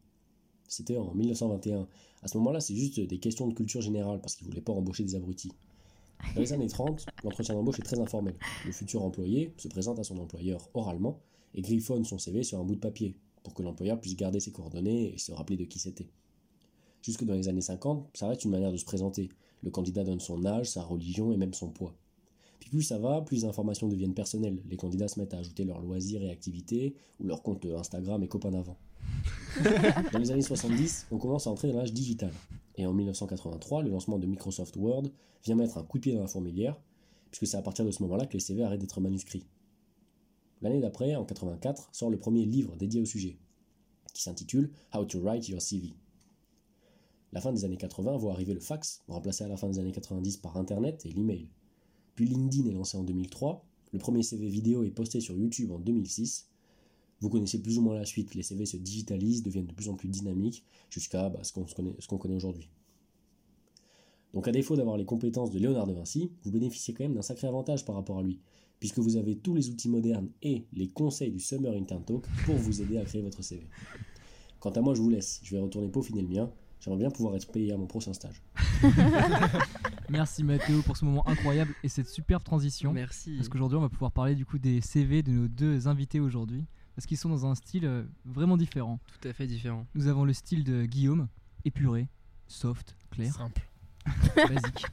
[0.68, 1.88] C'était en 1921.
[2.22, 5.04] À ce moment-là, c'est juste des questions de culture générale parce qu'il voulait pas embaucher
[5.04, 5.52] des abrutis.
[6.36, 8.36] Dans les années 30, l'entretien d'embauche est très informel.
[8.66, 11.20] Le futur employé se présente à son employeur oralement
[11.54, 14.52] et griffonne son CV sur un bout de papier pour que l'employeur puisse garder ses
[14.52, 16.10] coordonnées et se rappeler de qui c'était.
[17.02, 19.30] Jusque dans les années 50, ça reste une manière de se présenter.
[19.64, 21.96] Le candidat donne son âge, sa religion et même son poids.
[22.68, 24.62] Puis plus ça va, plus les informations deviennent personnelles.
[24.70, 28.28] Les candidats se mettent à ajouter leurs loisirs et activités, ou leur compte Instagram et
[28.28, 28.76] copains d'avant.
[30.12, 32.34] dans les années 70, on commence à entrer dans l'âge digital.
[32.76, 35.04] Et en 1983, le lancement de Microsoft Word
[35.46, 36.76] vient mettre un coup de pied dans la fourmilière,
[37.32, 39.46] puisque c'est à partir de ce moment-là que les CV arrêtent d'être manuscrits.
[40.62, 43.38] L'année d'après, en 84, sort le premier livre dédié au sujet,
[44.14, 45.94] qui s'intitule How to Write Your CV.
[47.32, 49.94] La fin des années 80 voit arriver le fax, remplacé à la fin des années
[49.94, 51.48] 90 par Internet et l'email.
[52.18, 53.64] Puis LinkedIn est lancé en 2003,
[53.94, 56.50] le premier CV vidéo est posté sur YouTube en 2006.
[57.22, 59.94] Vous connaissez plus ou moins la suite, les CV se digitalisent, deviennent de plus en
[59.94, 62.70] plus dynamiques, jusqu'à bah, ce qu'on connaît aujourd'hui.
[64.34, 67.22] Donc à défaut d'avoir les compétences de Léonard de Vinci, vous bénéficiez quand même d'un
[67.22, 68.40] sacré avantage par rapport à lui,
[68.80, 72.56] puisque vous avez tous les outils modernes et les conseils du Summer Intern Talk pour
[72.56, 73.62] vous aider à créer votre CV.
[74.60, 77.36] Quant à moi, je vous laisse, je vais retourner peaufiner le mien, j'aimerais bien pouvoir
[77.36, 78.42] être payé à mon prochain stage.
[80.10, 82.94] Merci Mathéo pour ce moment incroyable et cette superbe transition.
[82.94, 83.36] Merci.
[83.36, 86.66] Parce qu'aujourd'hui, on va pouvoir parler du coup des CV de nos deux invités aujourd'hui.
[86.96, 89.00] Parce qu'ils sont dans un style euh, vraiment différent.
[89.22, 89.86] Tout à fait différent.
[89.94, 91.28] Nous avons le style de Guillaume,
[91.66, 92.08] épuré,
[92.48, 93.62] soft, clair, Simple.
[94.36, 94.86] basique,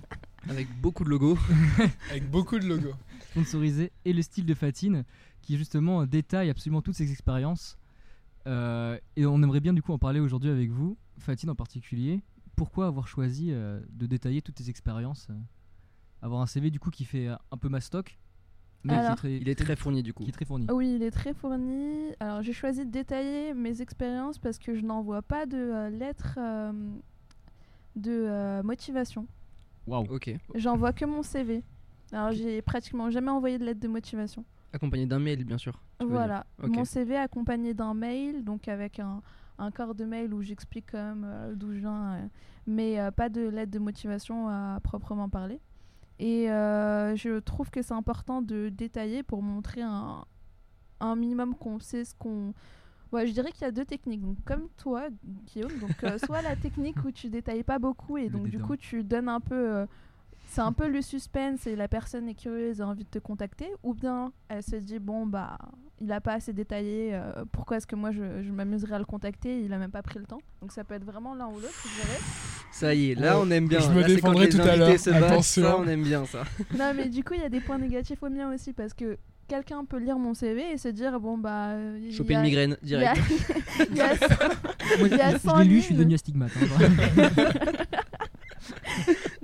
[0.49, 1.39] Avec beaucoup de logos.
[2.11, 2.93] Avec beaucoup de logos.
[3.31, 3.91] sponsorisé.
[4.05, 5.05] Et le style de Fatine,
[5.41, 7.79] qui justement détaille absolument toutes ses expériences.
[8.47, 12.23] Euh, et on aimerait bien du coup en parler aujourd'hui avec vous, Fatine en particulier.
[12.57, 15.35] Pourquoi avoir choisi euh, de détailler toutes tes expériences euh,
[16.23, 18.19] Avoir un CV du coup qui fait euh, un peu mastoc,
[18.85, 20.25] mais qui est Alors, très, Il est très fourni du coup.
[20.25, 20.67] qui est très fourni.
[20.71, 22.13] Oui, il est très fourni.
[22.21, 26.39] Alors, j'ai choisi de détailler mes expériences parce que je n'envoie pas de euh, lettres
[26.39, 26.73] euh,
[27.97, 29.27] de euh, motivation.
[29.87, 30.35] Waouh Ok.
[30.55, 31.63] J'envoie que mon CV.
[32.13, 34.45] Alors, j'ai pratiquement jamais envoyé de lettre de motivation.
[34.73, 35.81] Accompagné d'un mail, bien sûr.
[36.01, 39.23] Voilà, mon CV accompagné d'un mail, donc avec un,
[39.59, 42.27] un corps de mail où j'explique quand même euh, d'où je viens, euh,
[42.67, 45.61] mais euh, pas de lettre de motivation à proprement parler.
[46.19, 50.25] Et je trouve que c'est important de détailler pour montrer un,
[51.01, 52.55] un minimum qu'on sait ce qu'on...
[53.13, 54.23] Ouais, je dirais qu'il y a deux techniques.
[54.23, 55.07] Donc, comme toi,
[55.47, 58.77] Guillaume, donc euh, soit la technique où tu détailles pas beaucoup et donc du coup
[58.77, 59.87] tu donnes un peu euh,
[60.55, 63.19] c'est un peu le suspense et la personne est curieuse et a envie de te
[63.19, 65.59] contacter, ou bien elle se dit bon bah
[66.01, 69.05] il a pas assez détaillé, euh, pourquoi est-ce que moi je, je m'amuserais à le
[69.05, 70.41] contacter, il a même pas pris le temps.
[70.61, 72.19] Donc ça peut être vraiment l'un ou l'autre, je dirais.
[72.73, 73.79] Ça y est, là Ouais, on aime bien.
[73.81, 74.89] je me Là, c'est quand défendrai les tout à l'heure.
[74.91, 75.63] battent, Attention.
[75.63, 76.43] Ça, on aime bien ça.
[76.79, 79.19] non mais du coup il y a des points négatifs au mien aussi parce que
[79.47, 82.45] quelqu'un peut lire mon CV et se dire bon bah il y Choper a- une
[82.45, 83.23] migraine il y a- direct.
[83.91, 84.15] il y a-
[85.07, 86.51] il y a je- 100 je l'ai lu, je suis devenu astigmate.
[86.57, 86.93] hein.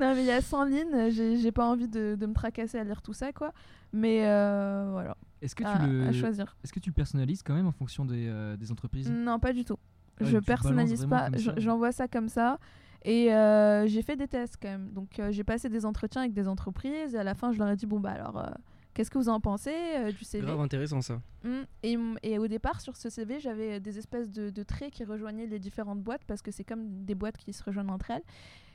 [0.01, 2.85] Non mais il y a 100 lignes, j'ai pas envie de, de me tracasser à
[2.85, 3.53] lire tout ça quoi.
[3.93, 6.07] Mais euh, voilà, Est-ce que, tu à, le...
[6.07, 6.57] à choisir.
[6.65, 9.11] Est-ce que tu le personnalises quand même en fonction des, euh, des entreprises?
[9.11, 9.79] Non, pas du tout.
[10.21, 12.59] Ah, je personnalise pas, j'envoie ça comme ça.
[13.05, 14.91] Et euh, j'ai fait des tests quand même.
[14.93, 17.69] Donc euh, j'ai passé des entretiens avec des entreprises et à la fin je leur
[17.71, 18.51] ai dit bon bah alors euh,
[18.93, 21.23] qu'est-ce que vous en pensez euh, du CV Grave intéressant ça.
[21.43, 21.49] Mm.
[21.83, 25.05] et, m- et au départ sur ce CV j'avais des espèces de, de traits qui
[25.05, 28.23] rejoignaient les différentes boîtes parce que c'est comme des boîtes qui se rejoignent entre elles.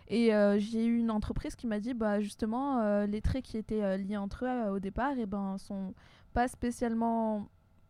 [0.08, 3.58] Et euh, j'ai eu une entreprise qui m'a dit bah justement euh, les traits qui
[3.58, 5.96] étaient euh, liés entre eux au départ et ben sont
[6.34, 7.50] pas spécialement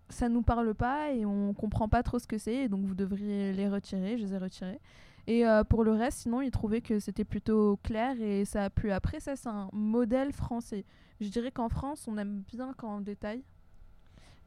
[0.09, 3.51] ça nous parle pas et on comprend pas trop ce que c'est donc vous devriez
[3.53, 4.79] les retirer, je les ai retirés.
[5.27, 8.91] Et pour le reste, sinon, ils trouvaient que c'était plutôt clair et ça a plu.
[8.91, 10.85] Après, ça, c'est un modèle français.
[11.19, 13.41] Je dirais qu'en France, on aime bien quand on détaille.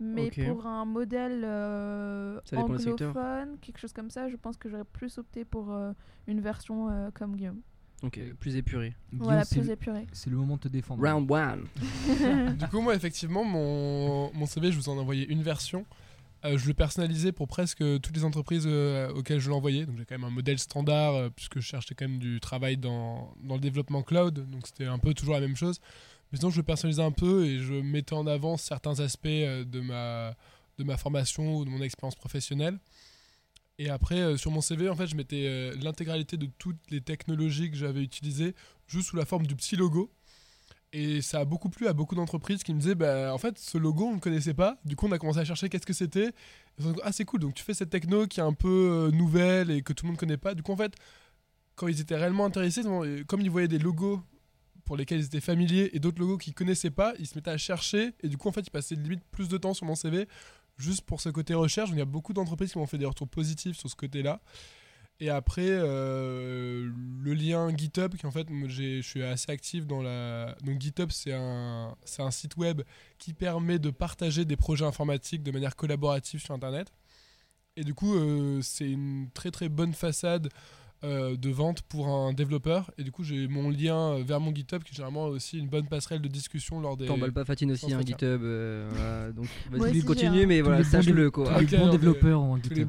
[0.00, 5.18] Mais pour un modèle euh, anglophone, quelque chose comme ça, je pense que j'aurais plus
[5.18, 5.92] opté pour euh,
[6.26, 7.60] une version euh, comme Guillaume.
[8.02, 8.94] Ok, plus épuré.
[9.12, 10.06] Voilà, plus épuré.
[10.12, 11.02] c'est le moment de te défendre.
[11.02, 11.66] Round one.
[12.56, 15.84] Du coup, moi, effectivement, mon, mon CV, je vous en ai envoyé une version.
[16.44, 19.86] Euh, je le personnalisais pour presque toutes les entreprises euh, auxquelles je l'envoyais.
[19.86, 22.76] Donc, j'ai quand même un modèle standard, euh, puisque je cherchais quand même du travail
[22.76, 24.48] dans, dans le développement cloud.
[24.48, 25.80] Donc, c'était un peu toujours la même chose.
[26.30, 29.64] Mais sinon, je le personnalisais un peu et je mettais en avant certains aspects euh,
[29.64, 30.34] de, ma,
[30.78, 32.78] de ma formation ou de mon expérience professionnelle.
[33.78, 37.00] Et après, euh, sur mon CV, en fait, je mettais euh, l'intégralité de toutes les
[37.00, 38.54] technologies que j'avais utilisées
[38.86, 40.10] juste sous la forme du petit logo.
[40.92, 43.78] Et ça a beaucoup plu à beaucoup d'entreprises qui me disaient, bah, en fait, ce
[43.78, 44.78] logo, on ne connaissait pas.
[44.84, 46.32] Du coup, on a commencé à chercher qu'est-ce que c'était.
[47.02, 47.40] Ah, c'est cool.
[47.40, 50.16] Donc, tu fais cette techno qui est un peu nouvelle et que tout le monde
[50.16, 50.54] ne connaît pas.
[50.54, 50.94] Du coup, en fait,
[51.74, 52.82] quand ils étaient réellement intéressés,
[53.26, 54.22] comme ils voyaient des logos
[54.84, 57.58] pour lesquels ils étaient familiers et d'autres logos qu'ils connaissaient pas, ils se mettaient à
[57.58, 58.14] chercher.
[58.22, 60.26] Et du coup, en fait, ils passaient limite plus de temps sur mon CV
[60.76, 61.90] juste pour ce côté recherche.
[61.90, 64.40] Il y a beaucoup d'entreprises qui m'ont fait des retours positifs sur ce côté-là.
[65.20, 70.56] Et après, euh, le lien GitHub, qui en fait, je suis assez actif dans la.
[70.62, 72.82] Donc, GitHub, c'est un, un site web
[73.18, 76.92] qui permet de partager des projets informatiques de manière collaborative sur Internet.
[77.74, 80.48] Et du coup, euh, c'est une très très bonne façade
[81.04, 82.90] euh, de vente pour un développeur.
[82.98, 85.86] Et du coup, j'ai mon lien vers mon GitHub qui est généralement aussi une bonne
[85.86, 87.06] passerelle de discussion lors des.
[87.06, 88.16] T'emballes pas Fatine aussi, hein, Entretien.
[88.16, 88.40] GitHub.
[88.42, 91.54] euh, voilà, donc vas-y, continue, un- mais voilà, sache-le quoi.
[91.54, 92.72] tous les bons développeurs ont un GitHub.
[92.72, 92.84] un les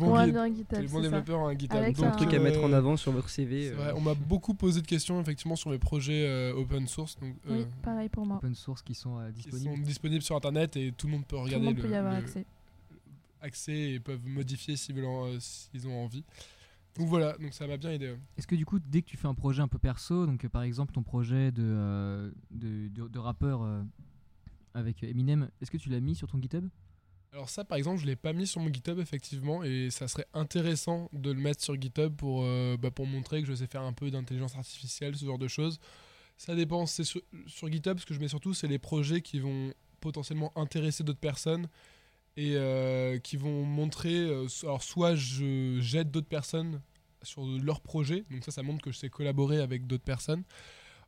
[0.87, 1.77] bons c'est développeurs ont un GitHub.
[1.77, 3.67] Avec Donc, un- un truc à mettre en euh, avant sur votre CV.
[3.67, 6.87] C'est euh, vrai, on m'a beaucoup posé de questions effectivement sur mes projets euh, open
[6.87, 8.37] source donc, Oui, euh, pareil pour moi.
[8.37, 9.75] Open source qui sont euh, qui disponibles.
[9.75, 11.95] sont disponibles sur internet et tout le monde peut Tout le regarder monde peut y
[11.95, 12.45] avoir accès.
[13.41, 16.23] accès et peuvent modifier s'ils veulent en- euh, s'ils ont envie.
[16.99, 18.09] Donc voilà, donc ça m'a bien aidé.
[18.11, 18.19] ouais.
[18.37, 20.49] Est-ce que du coup, dès que tu fais un projet un peu perso, donc euh,
[20.49, 23.81] par exemple ton projet de, euh, de, de- de rappeur euh,
[24.73, 26.67] avec Eminem, est-ce que tu l'as mis sur ton GitHub?
[27.31, 30.25] Alors ça par exemple je l'ai pas mis sur mon GitHub effectivement et ça serait
[30.33, 32.43] intéressant de le mettre sur GitHub pour,
[32.79, 35.79] bah, pour montrer que je sais faire un peu d'intelligence artificielle, ce genre de choses.
[36.37, 39.39] Ça dépend, c'est sur, sur GitHub ce que je mets surtout c'est les projets qui
[39.39, 41.67] vont potentiellement intéresser d'autres personnes
[42.35, 46.81] et euh, qui vont montrer, euh, alors soit je j'aide d'autres personnes
[47.23, 50.43] sur leurs projets, donc ça ça montre que je sais collaborer avec d'autres personnes,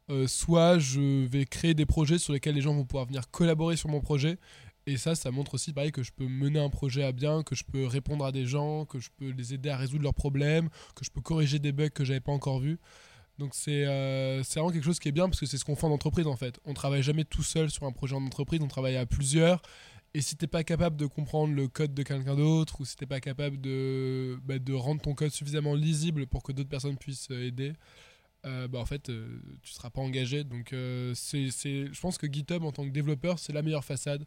[0.10, 3.78] Euh, soit je vais créer des projets sur lesquels les gens vont pouvoir venir collaborer
[3.78, 4.38] sur mon projet
[4.88, 7.56] et ça, ça montre aussi pareil que je peux mener un projet à bien, que
[7.56, 10.70] je peux répondre à des gens, que je peux les aider à résoudre leurs problèmes,
[10.96, 12.80] que je peux corriger des bugs que j'avais pas encore vus.
[13.38, 15.88] Donc c'est euh, vraiment quelque chose qui est bien parce que c'est ce qu'on fait
[15.88, 16.60] en entreprise en fait.
[16.66, 19.62] On travaille jamais tout seul sur un projet en entreprise, on travaille à plusieurs.
[20.14, 23.06] Et si t'es pas capable de comprendre le code de quelqu'un d'autre ou si t'es
[23.06, 27.30] pas capable de, bah, de rendre ton code suffisamment lisible pour que d'autres personnes puissent
[27.32, 27.74] euh, aider,
[28.46, 30.44] euh, bah en fait euh, tu seras pas engagé.
[30.44, 33.86] Donc euh, c'est c'est- je pense que GitHub en tant que développeur c'est la meilleure
[33.86, 34.26] façade.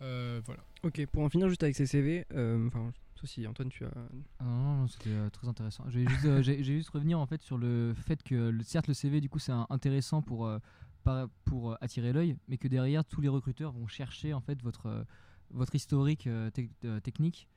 [0.00, 0.62] Euh, voilà.
[0.84, 3.90] Ok, pour en finir juste avec ces CV, euh, enfin, toi aussi, Antoine, tu as.
[4.40, 5.84] Ah non, non, non, c'était euh, très intéressant.
[5.88, 9.20] J'ai juste, euh, juste revenir en fait sur le fait que le- certes le CV
[9.20, 10.58] du coup c'est intéressant pour, euh,
[11.02, 14.60] par- pour euh, attirer l'œil, mais que derrière tous les recruteurs vont chercher en fait
[14.62, 15.04] votre, euh,
[15.50, 16.70] votre historique euh, tec-
[17.02, 17.48] technique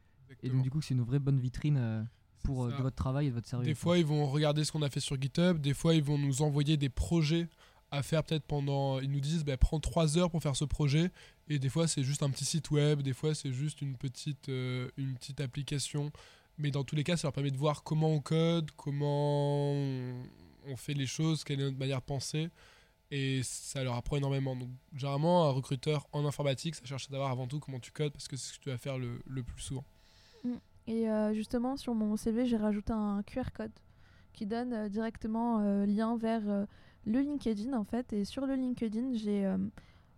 [0.44, 2.08] et donc du coup c'est une vraie bonne vitrine
[2.44, 3.66] pour de votre travail et de votre sérieux.
[3.66, 5.60] Des fois, ils vont regarder ce qu'on a fait sur GitHub.
[5.60, 7.48] Des fois, ils vont nous envoyer des projets
[7.92, 9.00] à faire peut-être pendant.
[9.00, 11.10] Ils nous disent, bah, prends 3 heures pour faire ce projet.
[11.48, 13.02] Et des fois, c'est juste un petit site web.
[13.02, 16.12] Des fois, c'est juste une petite, euh, une petite application.
[16.60, 20.14] Mais dans tous les cas, ça leur permet de voir comment on code, comment on,
[20.68, 22.50] on fait les choses, quelle est notre manière de penser.
[23.12, 24.56] Et ça leur apprend énormément.
[24.56, 28.12] Donc, généralement, un recruteur en informatique, ça cherche à savoir avant tout comment tu codes
[28.12, 29.86] parce que c'est ce que tu vas faire le, le plus souvent.
[30.88, 33.72] Et euh, justement, sur mon CV, j'ai rajouté un QR code
[34.36, 36.66] qui donne euh, directement euh, lien vers euh,
[37.06, 38.14] le LinkedIn en fait.
[38.14, 39.52] Et sur le LinkedIn, j'ai,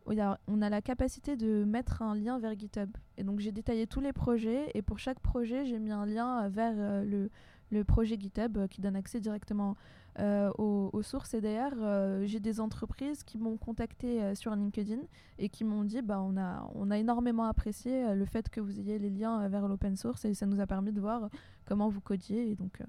[0.05, 2.89] on a la capacité de mettre un lien vers GitHub.
[3.17, 6.47] Et donc j'ai détaillé tous les projets et pour chaque projet, j'ai mis un lien
[6.47, 7.29] vers le,
[7.71, 9.75] le projet GitHub qui donne accès directement
[10.19, 11.33] euh, aux, aux sources.
[11.33, 14.99] Et d'ailleurs, euh, j'ai des entreprises qui m'ont contacté euh, sur LinkedIn
[15.37, 18.59] et qui m'ont dit bah, on, a, on a énormément apprécié euh, le fait que
[18.59, 21.29] vous ayez les liens euh, vers l'open source et ça nous a permis de voir
[21.65, 22.49] comment vous codiez.
[22.49, 22.85] Et donc, euh,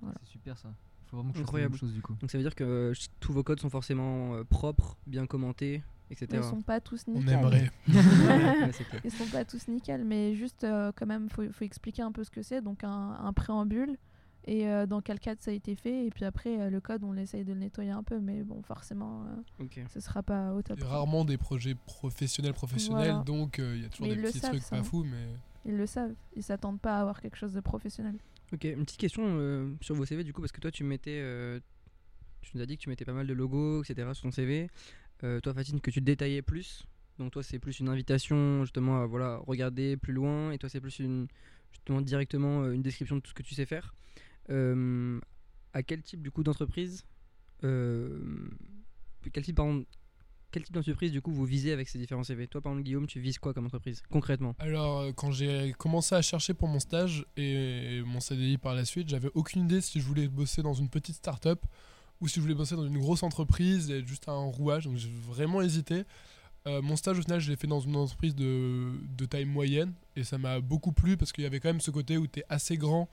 [0.00, 0.16] Voilà.
[0.24, 0.68] C'est super ça.
[1.04, 1.72] Il faut vraiment que je Incroyable.
[1.72, 2.14] même chose du coup.
[2.20, 5.82] Donc ça veut dire que euh, tous vos codes sont forcément euh, propres, bien commentés,
[6.10, 6.28] etc.
[6.42, 7.34] ils sont pas tous On nickel.
[7.34, 7.70] aimerait.
[8.72, 9.00] C'est clair.
[9.04, 12.24] Ils sont pas tous nickel, mais juste euh, quand même, faut, faut expliquer un peu
[12.24, 12.60] ce que c'est.
[12.62, 13.98] Donc un, un préambule
[14.44, 16.06] et euh, dans quel cadre ça a été fait.
[16.06, 18.62] Et puis après, euh, le code, on essaye de le nettoyer un peu, mais bon,
[18.62, 19.24] forcément,
[19.60, 19.80] euh, Ok.
[19.92, 20.78] ce sera pas au top.
[20.80, 23.22] C'est rarement des projets professionnels professionnels, Voilà.
[23.24, 24.84] donc euh, il y a toujours Mais des petits savent, trucs ça, pas hein.
[24.84, 25.28] fous, mais
[25.64, 26.14] Ils le savent.
[26.36, 28.14] Ils s'attendent pas à avoir quelque chose de professionnel.
[28.52, 31.20] Ok, une petite question euh, sur vos CV du coup, parce que toi tu mettais,
[31.22, 31.58] euh,
[32.42, 34.10] tu nous as dit que tu mettais pas mal de logos, etc.
[34.12, 34.68] sur ton CV.
[35.24, 36.84] Euh, toi, Fatine, que tu détaillais plus.
[37.18, 40.80] Donc toi, c'est plus une invitation justement à voilà regarder plus loin, et toi, c'est
[40.80, 41.28] plus une
[41.70, 43.94] justement directement une description de tout ce que tu sais faire.
[44.50, 45.20] Euh,
[45.72, 47.04] à quel type du coup d'entreprise,
[47.64, 48.48] euh,
[49.32, 49.84] quel type pardon,
[50.50, 53.06] quel type d'entreprise du coup vous visez avec ces différents CV Toi, par exemple, Guillaume,
[53.06, 54.54] tu vises quoi comme entreprise concrètement?
[54.58, 58.84] Alors, euh, quand j'ai commencé à chercher pour mon stage et mon CDI par la
[58.84, 61.64] suite, j'avais aucune idée si je voulais bosser dans une petite start-up
[62.20, 64.84] ou si je voulais bosser dans une grosse entreprise et juste un rouage.
[64.84, 66.04] Donc, j'ai vraiment hésité.
[66.64, 70.22] Mon stage, au final, je l'ai fait dans une entreprise de, de taille moyenne et
[70.22, 72.44] ça m'a beaucoup plu parce qu'il y avait quand même ce côté où tu es
[72.48, 73.08] assez grand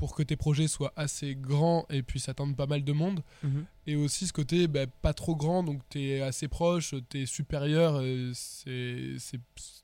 [0.00, 3.22] pour que tes projets soient assez grands et puissent atteindre pas mal de monde.
[3.44, 3.64] Mhm.
[3.86, 7.26] Et aussi ce côté bah, pas trop grand, donc tu es assez proche, tu es
[7.26, 8.02] supérieur,
[8.34, 9.14] c'est,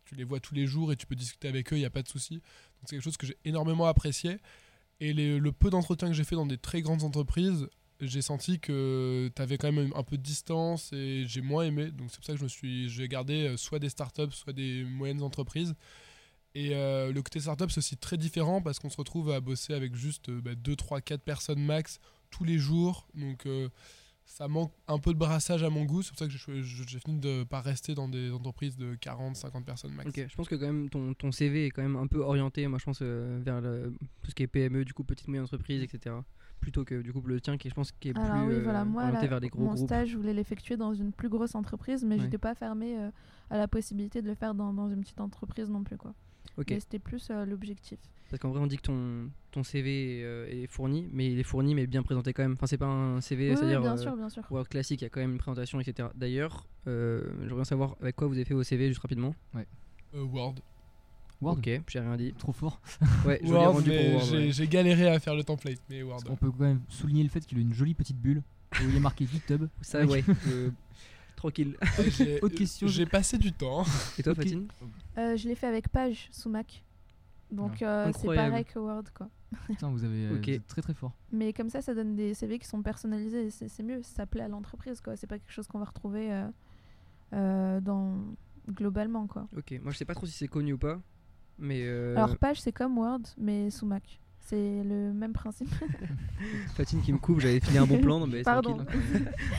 [0.07, 1.91] tu les vois tous les jours et tu peux discuter avec eux, il n'y a
[1.91, 2.35] pas de souci.
[2.35, 2.43] Donc
[2.87, 4.39] c'est quelque chose que j'ai énormément apprécié.
[5.01, 7.69] Et les- le peu d'entretiens que j'ai fait dans des très grandes entreprises,
[8.01, 11.91] j'ai senti que tu avais quand même un peu de distance et j'ai moins aimé.
[11.91, 14.53] Donc c'est pour ça que je me suis, j'ai gardé euh, soit des startups, soit
[14.55, 15.75] des moyennes entreprises.
[16.59, 19.75] Et euh, le côté startup, c'est aussi très différent parce qu'on se retrouve à bosser
[19.75, 21.99] avec juste 2, 3, 4 personnes max
[22.31, 23.07] tous les jours.
[23.15, 23.69] Donc euh,
[24.25, 26.01] ça manque un peu de brassage à mon goût.
[26.03, 29.67] C'est pour ça que j'ai fini de pas rester dans des entreprises de 40, 50
[29.67, 30.09] personnes max.
[30.09, 32.67] Ok, je pense que quand même ton, ton CV est quand même un peu orienté,
[32.69, 35.45] moi je pense, euh, vers le- tout ce qui est PME, du coup petite moyenne
[35.45, 36.17] entreprise, etc.
[36.61, 38.87] Plutôt que du coup le tien qui, je pense, qui est Alors plus oui, voilà,
[38.87, 39.87] moi, orienté là, vers les gros mon groupes.
[39.87, 42.23] stage, je voulais l'effectuer dans une plus grosse entreprise, mais Ouais.
[42.23, 43.11] j'étais pas fermée euh,
[43.51, 46.15] à la possibilité de le faire dans, dans une petite entreprise non plus, quoi.
[46.59, 46.66] Ok.
[46.70, 47.99] Mais c'était plus euh, l'objectif.
[48.30, 51.44] Parce qu'en vrai, on dit que ton, ton CV euh, est fourni, mais il est
[51.44, 52.55] fourni, mais bien présenté quand même.
[52.55, 54.42] Enfin, c'est pas un CV, Oui, oui, c'est-à-dire bien euh, sûr, bien sûr.
[54.51, 56.09] Word classique, il y a quand même une présentation, etc.
[56.16, 59.32] D'ailleurs, euh, j'aimerais bien savoir avec quoi vous avez fait vos CV, juste rapidement.
[59.55, 60.57] Euh, Word.
[61.40, 62.32] Word, Ok, j'ai rien dit.
[62.36, 62.80] trop fort.
[63.26, 64.24] Ouais, Word, rendu pour mais Word.
[64.24, 64.51] j'ai ouais.
[64.53, 66.22] j'ai galéré à faire le template, mais Word.
[66.28, 68.42] On peut quand même souligner le fait qu'il a une jolie petite bulle
[68.80, 69.68] où il est marqué GitHub.
[69.82, 70.24] Ça, ouais.
[71.99, 72.39] euh, tranquille.
[72.43, 72.87] Autre question.
[72.87, 73.84] J'ai passé du temps.
[74.18, 74.34] Et toi.
[74.34, 74.68] Fatine
[75.18, 76.82] Euh, je l'ai fait avec Page sous Mac.
[77.51, 79.28] Donc euh, c'est pareil que Word, quoi.
[79.66, 80.45] Putain, vous avez euh, Ok.
[80.49, 81.12] vous êtes très très fort.
[81.30, 83.47] Mais comme ça, ça donne des CV qui sont personnalisés.
[83.47, 85.16] et C'est c'est mieux, ça plaît à l'entreprise, quoi.
[85.16, 86.49] C'est pas quelque chose qu'on va retrouver euh,
[87.34, 88.16] euh, dans
[88.68, 89.47] globalement, quoi.
[89.57, 91.01] Ok, moi je sais pas trop si c'est connu ou pas,
[91.59, 94.20] mais euh, Alors Page, c'est comme Word, mais sous Mac.
[94.47, 95.68] C'est le même principe.
[96.76, 98.78] Fatine qui me coupe, j'avais filé un bon plan, mais Pardon.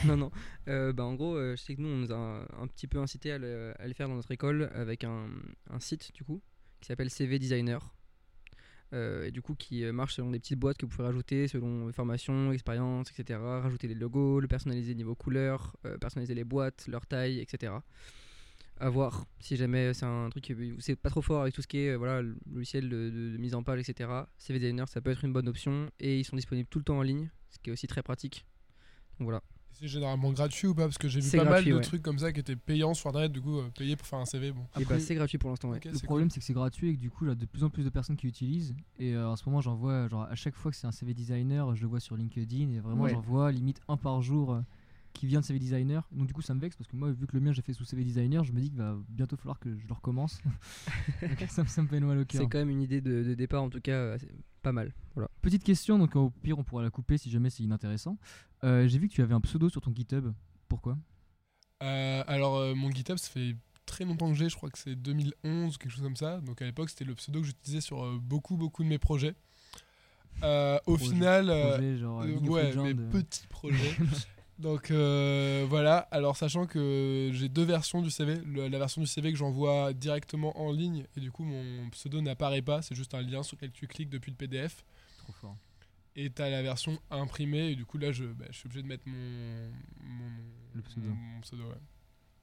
[0.06, 0.30] non, non.
[0.66, 2.86] Euh, bah, en gros, euh, je sais que nous, on nous a un, un petit
[2.86, 5.26] peu incité à le, à le faire dans notre école avec un,
[5.68, 6.40] un site, du coup,
[6.80, 7.94] qui s'appelle CV Designer.
[8.94, 11.92] Euh, et du coup, qui marche selon des petites boîtes que vous pouvez rajouter selon
[11.92, 13.38] formation, expérience, etc.
[13.42, 17.74] Rajouter les logos, le personnaliser niveau couleur, personnaliser les boîtes, leur taille, etc.
[18.80, 21.66] À voir si jamais c'est un truc où c'est pas trop fort avec tout ce
[21.66, 24.08] qui est euh, voilà, le logiciel de, de- de mise en page, etc.
[24.36, 26.98] CV Designer, ça peut être une bonne option et ils sont disponibles tout le temps
[26.98, 28.46] en ligne, ce qui est aussi très pratique.
[29.18, 29.42] Donc voilà.
[29.72, 30.84] C'est généralement gratuit ou pas?
[30.84, 31.80] Parce que j'ai vu pas gratuit, mal de ouais.
[31.82, 34.24] trucs comme ça qui étaient payants sur internet, du coup, euh, payés pour faire un
[34.24, 34.50] CV.
[34.52, 34.66] Bon.
[34.78, 35.80] et bah, c'est gratuit pour l'instant, ouais.
[35.84, 37.62] Le problème, c'est que c'est gratuit et que du coup, il y a de plus
[37.64, 38.74] en plus de personnes qui utilisent.
[38.98, 41.14] Et euh, en ce moment, j'en vois, genre, à chaque fois que c'est un CV
[41.14, 43.10] designer, je le vois sur LinkedIn et vraiment, Ouais.
[43.10, 44.60] j'en vois limite un par jour euh,
[45.18, 46.06] qui vient de CV designer.
[46.12, 47.72] Donc, du coup, ça me vexe parce que moi, vu que le mien, j'ai fait
[47.72, 50.40] sous CV designer, je me dis qu'il va bientôt falloir que je le recommence.
[51.22, 52.42] Donc, ça, me- ça me fait mal au cœur.
[52.42, 54.18] C'est quand même une idée de, de départ, en tout cas, euh,
[54.62, 54.94] pas mal.
[55.14, 55.28] Voilà.
[55.42, 58.16] Petite question, donc au pire, on pourra la couper si jamais c'est inintéressant.
[58.64, 60.32] Euh, j'ai vu que tu avais un pseudo sur ton GitHub.
[60.68, 60.96] Pourquoi?
[61.82, 63.56] Euh, alors, euh, mon GitHub, ça fait
[63.86, 66.40] très longtemps que j'ai, je crois que c'est 2011 ou quelque chose comme ça.
[66.40, 69.34] Donc à l'époque, c'était le pseudo que j'utilisais sur euh, beaucoup, beaucoup de mes projets.
[70.44, 73.96] Euh, au Projet- final, Projet, genre, euh, ouais, mes petits projets.
[74.58, 79.06] Donc euh, voilà, alors sachant que j'ai deux versions du CV, Le- la version du
[79.06, 83.14] CV que j'envoie directement en ligne et du coup mon pseudo n'apparaît pas, c'est juste
[83.14, 84.84] un lien sur lequel tu cliques depuis le PDF.
[85.18, 85.56] Trop fort.
[86.16, 88.82] Et tu as la version imprimée et du coup là je, bah, je suis obligé
[88.82, 89.70] de mettre mon,
[90.02, 90.30] mon,
[90.74, 91.08] Le pseudo.
[91.08, 91.78] mon- mon pseudo, ouais.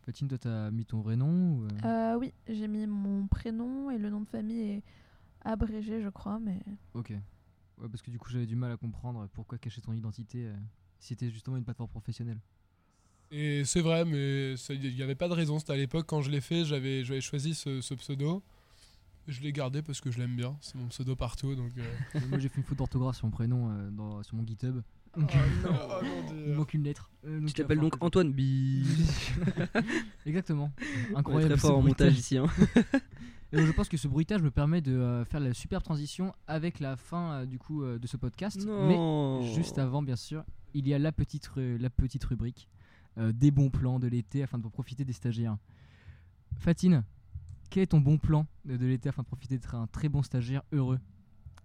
[0.05, 3.89] Patine, toi, t'as mis ton vrai nom ou, euh, Euh, oui, j'ai mis mon prénom
[3.91, 4.83] et le nom de famille est
[5.43, 6.59] abrégé, je crois, mais
[6.93, 7.09] Ok.
[7.81, 10.53] Ouais, parce que du coup, j'avais du mal à comprendre pourquoi cacher ton identité euh,
[11.05, 12.39] c'était justement une plateforme professionnelle.
[13.31, 15.57] Et c'est vrai, mais il n'y avait pas de raison.
[15.59, 18.43] C'était à l'époque, quand je l'ai fait, j'avais choisi ce, ce pseudo.
[19.27, 20.55] Je l'ai gardé parce que je l'aime bien.
[20.61, 21.55] C'est mon pseudo partout.
[21.55, 21.83] Donc, euh.
[22.15, 24.81] Euh, Moi, j'ai fait une faute d'orthographe sur mon prénom euh, dans- sur mon GitHub.
[25.17, 25.27] Oh non,
[25.65, 26.53] oh mon Il Dieu.
[26.53, 27.09] manque une lettre.
[27.25, 28.85] Euh, donc Tu t'appelles donc Antoine Bi.
[30.27, 30.71] Exactement.
[31.11, 31.53] On est Incroyable.
[31.53, 32.37] très fort en montage ici.
[32.37, 32.45] hein.
[33.57, 36.81] Et je pense que ce bruitage me permet de euh, faire la superbe transition avec
[36.81, 38.67] la fin euh, du coup euh, de ce podcast.
[38.67, 38.99] Mais.
[39.53, 40.43] Juste avant, bien sûr,
[40.73, 42.67] il y a la petite, ru- la petite rubrique
[43.17, 45.55] euh, des bons plans de l'été afin de profiter des stagiaires.
[46.57, 47.03] Fatine,
[47.69, 50.21] quel est ton bon plan de, de l'été afin de profiter d'être un très bon
[50.21, 50.99] stagiaire heureux?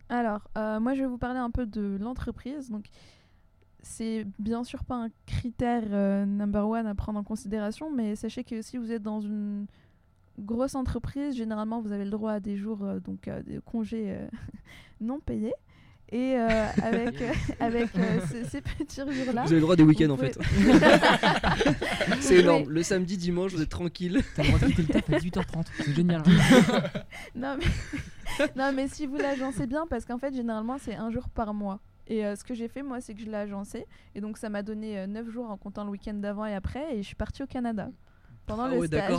[0.08, 2.70] Alors, euh, moi, je vais vous parler un peu de l'entreprise.
[2.70, 2.88] Donc,
[3.82, 8.44] c'est bien sûr pas un critère euh, number one à prendre en considération, mais sachez
[8.44, 9.66] que si vous êtes dans une
[10.40, 14.06] grosse entreprise, généralement, vous avez le droit à des jours euh, donc euh, de congés
[14.08, 14.26] euh,
[15.00, 15.54] non payés.
[16.12, 19.42] Et euh, avec, euh, avec euh, ces, ces petits jours-là.
[19.42, 20.36] Vous avez le droit des week-ends en fait.
[22.20, 22.68] C'est énorme.
[22.68, 24.20] Le samedi, dimanche, vous êtes tranquille.
[24.34, 26.22] T'as le droit de quitter le taf à 18h30, c'est génial.
[27.36, 28.46] Non mais...
[28.56, 31.78] non mais si vous l'agencez bien parce qu'en fait généralement c'est un jour par mois.
[32.08, 33.86] Et euh, ce que j'ai fait moi c'est que je l'ai agencé
[34.16, 37.02] et donc ça m'a donné 9 jours en comptant le week-end d'avant et après et
[37.02, 37.88] je suis partie au Canada
[38.46, 39.12] pendant Ah le ouais, stage.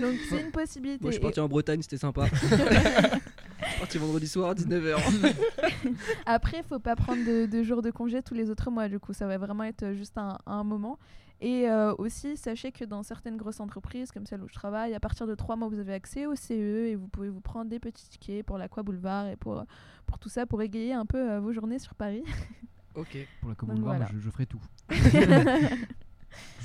[0.00, 0.98] Donc c'est une possibilité.
[1.02, 2.26] Moi, je suis Et- parti en Bretagne, c'était sympa.
[3.78, 4.96] Parti vendredi soir, 19h.
[6.26, 9.12] Après, faut pas prendre de, de jours de congé tous les autres mois, du coup,
[9.12, 10.98] ça va vraiment être juste un, un moment.
[11.40, 15.00] Et euh, aussi, sachez que dans certaines grosses entreprises, comme celle où je travaille, à
[15.00, 17.78] partir de trois mois, vous avez accès au CE et vous pouvez vous prendre des
[17.80, 19.64] petits tickets pour l'Aqua Boulevard et pour,
[20.06, 22.22] pour tout ça, pour égayer un peu euh, vos journées sur Paris.
[22.94, 23.16] ok.
[23.40, 24.08] Pour la Donc Boulevard, voilà.
[24.12, 24.60] je, je ferai tout.
[24.90, 24.96] Je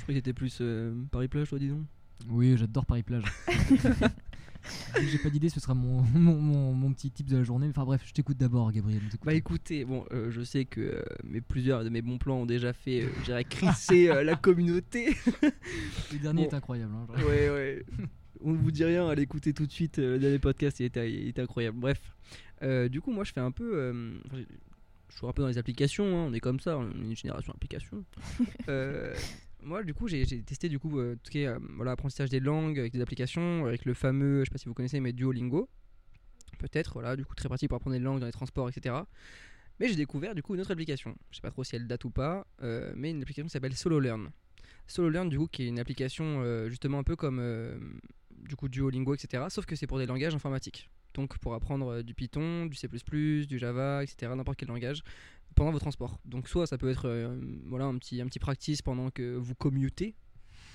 [0.02, 1.84] crois que t'étais plus euh, Paris-Plage, toi, disons.
[2.28, 3.24] Oui, j'adore Paris-Plage.
[5.10, 7.66] J'ai pas d'idée, ce sera mon, mon, mon, mon petit tip de la journée.
[7.70, 9.00] Enfin bref, je t'écoute d'abord, Gabriel.
[9.24, 12.46] Bah écoutez, bon, euh, je sais que euh, mes, plusieurs de mes bons plans ont
[12.46, 15.16] déjà fait, euh, je dirais, crisser euh, la communauté.
[16.12, 16.50] le dernier bon.
[16.50, 16.92] est incroyable.
[16.94, 17.26] hein, genre.
[17.28, 17.84] ouais, ouais.
[18.42, 20.84] On ne vous dit rien, allez écouter tout de suite euh, le dernier podcast, il
[20.86, 21.78] était, il était incroyable.
[21.78, 22.00] Bref,
[22.62, 23.72] Euh, du coup, moi je fais un peu.
[23.74, 24.12] euh,
[25.08, 27.16] je suis un peu dans les applications, hein, on est comme ça, on est une
[27.16, 28.04] génération application.
[29.62, 32.30] Moi, du coup, j'ai testé du coup euh, tout ce qui est euh, voilà, apprentissage
[32.30, 35.12] des langues avec des applications, avec le fameux, je sais pas si vous connaissez, mais
[35.12, 35.68] Duolingo.
[36.58, 38.96] Peut-être, voilà, du coup, très pratique pour apprendre des langues dans les transports, etc.
[39.78, 41.14] Mais j'ai découvert du coup une autre application.
[41.30, 43.74] Je sais pas trop si elle date ou pas, euh, mais une application qui s'appelle
[43.74, 44.30] SoloLearn.
[44.86, 47.40] SoloLearn, du coup, qui est une application justement un peu comme
[48.30, 49.44] du coup Duolingo, etc.
[49.48, 50.90] Sauf que c'est pour des langages informatiques.
[51.14, 54.32] Donc pour apprendre euh, du Python, du C++, du Java, etc.
[54.36, 55.02] N'importe quel langage
[55.54, 56.20] pendant vos transports.
[56.24, 59.54] Donc soit ça peut être euh, voilà un petit un petit practice pendant que vous
[59.54, 60.14] commutez.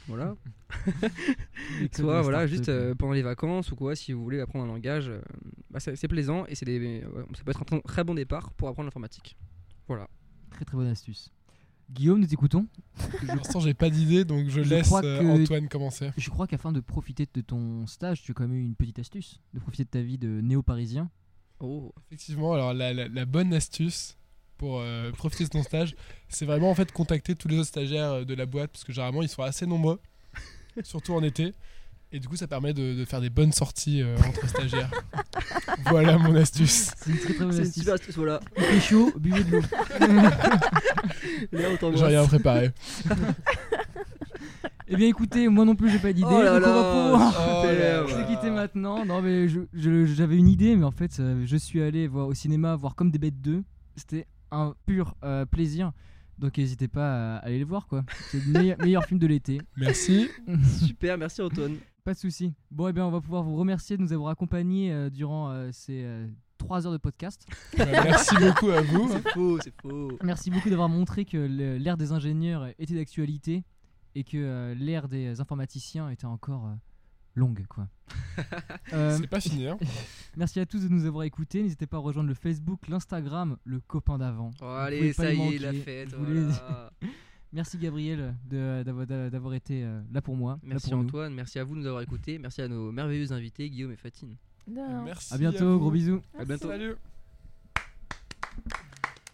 [0.07, 0.35] Voilà.
[1.95, 2.93] Soit voilà juste euh.
[2.93, 5.19] pendant les vacances ou quoi si vous voulez apprendre un langage, euh,
[5.71, 7.01] bah, c'est plaisant et c'est des
[7.35, 9.35] ça peut être un tr- très bon départ pour apprendre l'informatique.
[9.87, 10.07] Voilà.
[10.51, 11.31] Très très bonne astuce.
[11.91, 12.67] Guillaume, nous écoutons.
[12.97, 16.11] Pour l'instant, j'ai pas d'idée, donc je, Je laisse crois euh, que- Antoine commencer.
[16.17, 18.99] Je crois qu'afin de profiter de ton stage, tu as quand même eu une petite
[18.99, 19.39] astuce.
[19.53, 21.09] De profiter de ta vie de néo-parisien.
[21.59, 21.93] Oh.
[22.07, 24.17] Effectivement, alors la, la- la bonne astuce
[24.57, 25.95] pour euh, profiter de ton stage,
[26.27, 28.91] c'est vraiment en fait contacter tous les autres stagiaires euh, de la boîte parce que
[28.93, 29.99] généralement ils sont assez nombreux,
[30.83, 31.53] surtout en été.
[32.11, 34.89] Et du coup, ça permet de, de faire des bonnes sorties euh, entre stagiaires.
[35.89, 36.91] voilà mon astuce.
[36.97, 37.73] C'est une très très bonne astuce.
[37.73, 38.39] super astuce voilà.
[38.57, 39.61] Il fait chaud, buvez de l'eau.
[41.95, 42.71] J'ai rien préparé.
[44.87, 46.27] Eh bien écoutez, moi non plus j'ai pas d'idée.
[46.29, 49.03] Oh donc on va pouvoir Oh se quitter maintenant.
[49.03, 52.27] Non mais je- je- j'avais une idée, mais en fait euh, je suis allé voir
[52.27, 53.63] au cinéma voir comme des bêtes 2.
[53.95, 55.91] C'était un pur euh, plaisir.
[56.37, 58.03] Donc n'hésitez pas à aller le voir quoi.
[58.29, 59.59] C'est le meilleur, meilleur film de l'été.
[59.75, 60.29] Merci.
[60.85, 61.77] Super, merci Antoine.
[62.05, 62.53] Pas de souci.
[62.71, 65.69] Bon, et bien, on va pouvoir vous remercier de nous avoir accompagnés euh, durant euh,
[65.71, 66.07] ces
[66.59, 67.45] 3 heures de podcast.
[67.77, 69.09] Bah, merci beaucoup à vous.
[69.11, 70.11] C'est faux, c'est faux.
[70.23, 73.63] Merci beaucoup d'avoir montré que l'ère des ingénieurs était d'actualité
[74.15, 76.75] et que euh, l'ère des informaticiens était encore euh,
[77.35, 77.87] longue, quoi.
[78.93, 79.67] Euh, C'est pas fini.
[79.67, 79.77] Hein.
[80.37, 81.63] merci à tous de nous avoir écoutés.
[81.63, 84.51] N'hésitez pas à rejoindre le Facebook, l'Instagram, le copain d'avant.
[84.61, 86.13] Oh, allez, ça y est, la fête.
[86.13, 86.91] Voilà.
[87.55, 90.59] Merci Gabriel d'avoir été euh, là pour moi.
[90.61, 91.05] Merci pour nous.
[91.05, 93.95] Antoine, merci à vous de nous avoir écoutés, merci à nos merveilleux invités Guillaume et
[93.95, 94.35] Fatine.
[94.67, 95.05] Non.
[95.05, 95.33] Merci.
[95.33, 96.21] À bientôt, gros bisous.
[96.37, 96.67] À bientôt.
[96.67, 96.95] Salut.